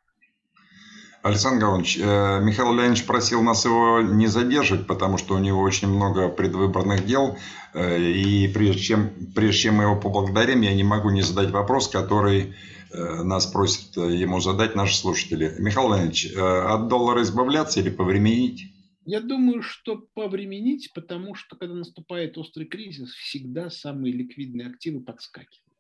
Александр 1.24 1.62
Гаврилович, 1.62 2.00
э, 2.00 2.42
Михаил 2.44 2.74
Леонидович 2.74 3.06
просил 3.06 3.42
нас 3.44 3.64
его 3.64 4.02
не 4.02 4.28
задерживать, 4.28 4.88
потому 4.88 5.18
что 5.18 5.36
у 5.36 5.40
него 5.40 5.62
очень 5.62 5.88
много 5.88 6.28
предвыборных 6.28 7.06
дел. 7.06 7.38
Э, 7.74 7.98
и 7.98 8.50
прежде 8.50 8.82
чем, 8.82 9.10
прежде 9.34 9.62
чем 9.62 9.76
мы 9.76 9.84
его 9.84 9.96
поблагодарим, 9.96 10.60
я 10.62 10.76
не 10.76 10.84
могу 10.84 11.12
не 11.12 11.22
задать 11.22 11.52
вопрос, 11.52 11.88
который 11.88 12.56
э, 12.92 13.24
нас 13.24 13.46
просят 13.46 13.96
ему 13.96 14.42
задать 14.42 14.76
наши 14.76 14.98
слушатели. 14.98 15.56
Михаил 15.60 15.94
Леонидович, 15.94 16.34
от 16.36 16.90
доллара 16.90 17.22
избавляться 17.22 17.80
или 17.80 17.90
повременить? 17.90 18.74
Я 19.06 19.22
думаю, 19.22 19.62
что 19.62 20.06
повременить, 20.14 20.92
потому 20.94 21.36
что 21.36 21.56
когда 21.56 21.76
наступает 21.76 22.38
острый 22.38 22.66
кризис, 22.66 23.12
всегда 23.12 23.70
самые 23.70 24.14
ликвидные 24.14 24.68
активы 24.68 25.00
подскакивают. 25.00 25.73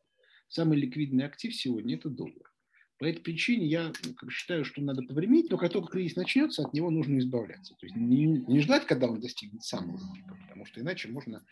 Самый 0.53 0.77
ликвидный 0.77 1.25
актив 1.25 1.51
сегодня– 1.55 1.95
это 1.97 2.09
доллар. 2.09 2.53
По 2.99 3.05
этой 3.05 3.21
причине 3.21 3.65
я 3.65 3.91
ну, 4.05 4.29
считаю, 4.29 4.63
что 4.63 4.83
надо 4.83 5.01
повременить, 5.01 5.49
но 5.49 5.57
как 5.57 5.73
только 5.73 5.91
кризис 5.91 6.15
начнется, 6.15 6.61
от 6.61 6.73
него 6.73 6.91
нужно 6.91 7.17
избавляться. 7.17 7.73
То 7.79 7.87
есть 7.87 7.95
не, 7.95 8.25
не 8.25 8.59
ждать, 8.59 8.85
когда 8.85 9.07
он 9.07 9.19
достигнет 9.19 9.63
самого 9.63 9.97
пика, 10.13 10.37
потому 10.43 10.67
что 10.67 10.79
иначе 10.79 11.07
можно 11.09 11.43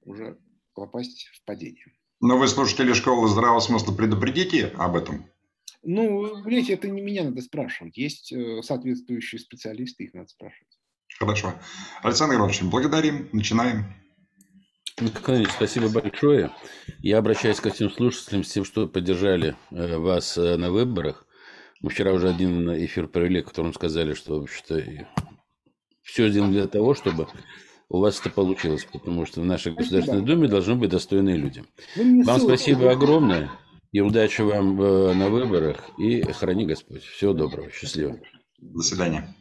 уже 0.00 0.38
попасть 0.72 1.28
в 1.34 1.44
падение. 1.44 1.84
Но 2.22 2.38
вы, 2.38 2.48
слушатели 2.48 2.94
школы 2.94 3.28
здравого 3.28 3.60
смысла, 3.60 3.94
предупредите 3.94 4.68
об 4.78 4.96
этом? 4.96 5.26
Ну, 5.82 6.42
понимаете, 6.42 6.72
это 6.72 6.88
не 6.88 7.02
меня 7.02 7.24
надо 7.24 7.42
спрашивать. 7.42 7.98
Есть 7.98 8.32
э, 8.32 8.62
соответствующие 8.62 9.38
специалисты, 9.38 10.04
их 10.04 10.14
надо 10.14 10.28
спрашивать. 10.28 10.78
Хорошо. 11.18 11.52
Александр 12.02 12.36
Иванович, 12.36 12.62
благодарим. 12.62 13.28
Начинаем. 13.34 13.84
Николай 15.00 15.44
спасибо 15.46 15.88
большое. 15.90 16.52
Я 17.00 17.18
обращаюсь 17.18 17.60
ко 17.60 17.70
всем 17.70 17.90
слушателям 17.90 18.44
с 18.44 18.52
тем, 18.52 18.64
что 18.64 18.86
поддержали 18.86 19.54
э, 19.70 19.98
вас 19.98 20.38
э, 20.38 20.56
на 20.56 20.70
выборах. 20.70 21.26
Мы 21.82 21.90
вчера 21.90 22.12
уже 22.12 22.30
один 22.30 22.70
эфир 22.84 23.06
провели, 23.06 23.42
в 23.42 23.46
котором 23.46 23.74
сказали, 23.74 24.14
что 24.14 24.40
вообще-то 24.40 25.06
все 26.02 26.28
сделано 26.30 26.52
для 26.52 26.66
того, 26.66 26.94
чтобы 26.94 27.28
у 27.90 27.98
вас 27.98 28.20
это 28.20 28.30
получилось, 28.30 28.86
потому 28.90 29.26
что 29.26 29.42
в 29.42 29.44
нашей 29.44 29.72
спасибо. 29.72 29.96
Государственной 29.96 30.22
Думе 30.22 30.48
должны 30.48 30.76
быть 30.76 30.90
достойные 30.90 31.36
люди. 31.36 31.62
Вам 31.96 32.40
спасибо 32.40 32.90
огромное 32.90 33.50
и 33.92 34.00
удачи 34.00 34.40
вам 34.40 34.80
э, 34.80 35.12
на 35.12 35.28
выборах 35.28 35.90
и 35.98 36.22
храни 36.22 36.64
Господь. 36.64 37.02
Всего 37.02 37.34
доброго, 37.34 37.70
счастливо. 37.70 38.18
До 38.58 38.82
свидания. 38.82 39.34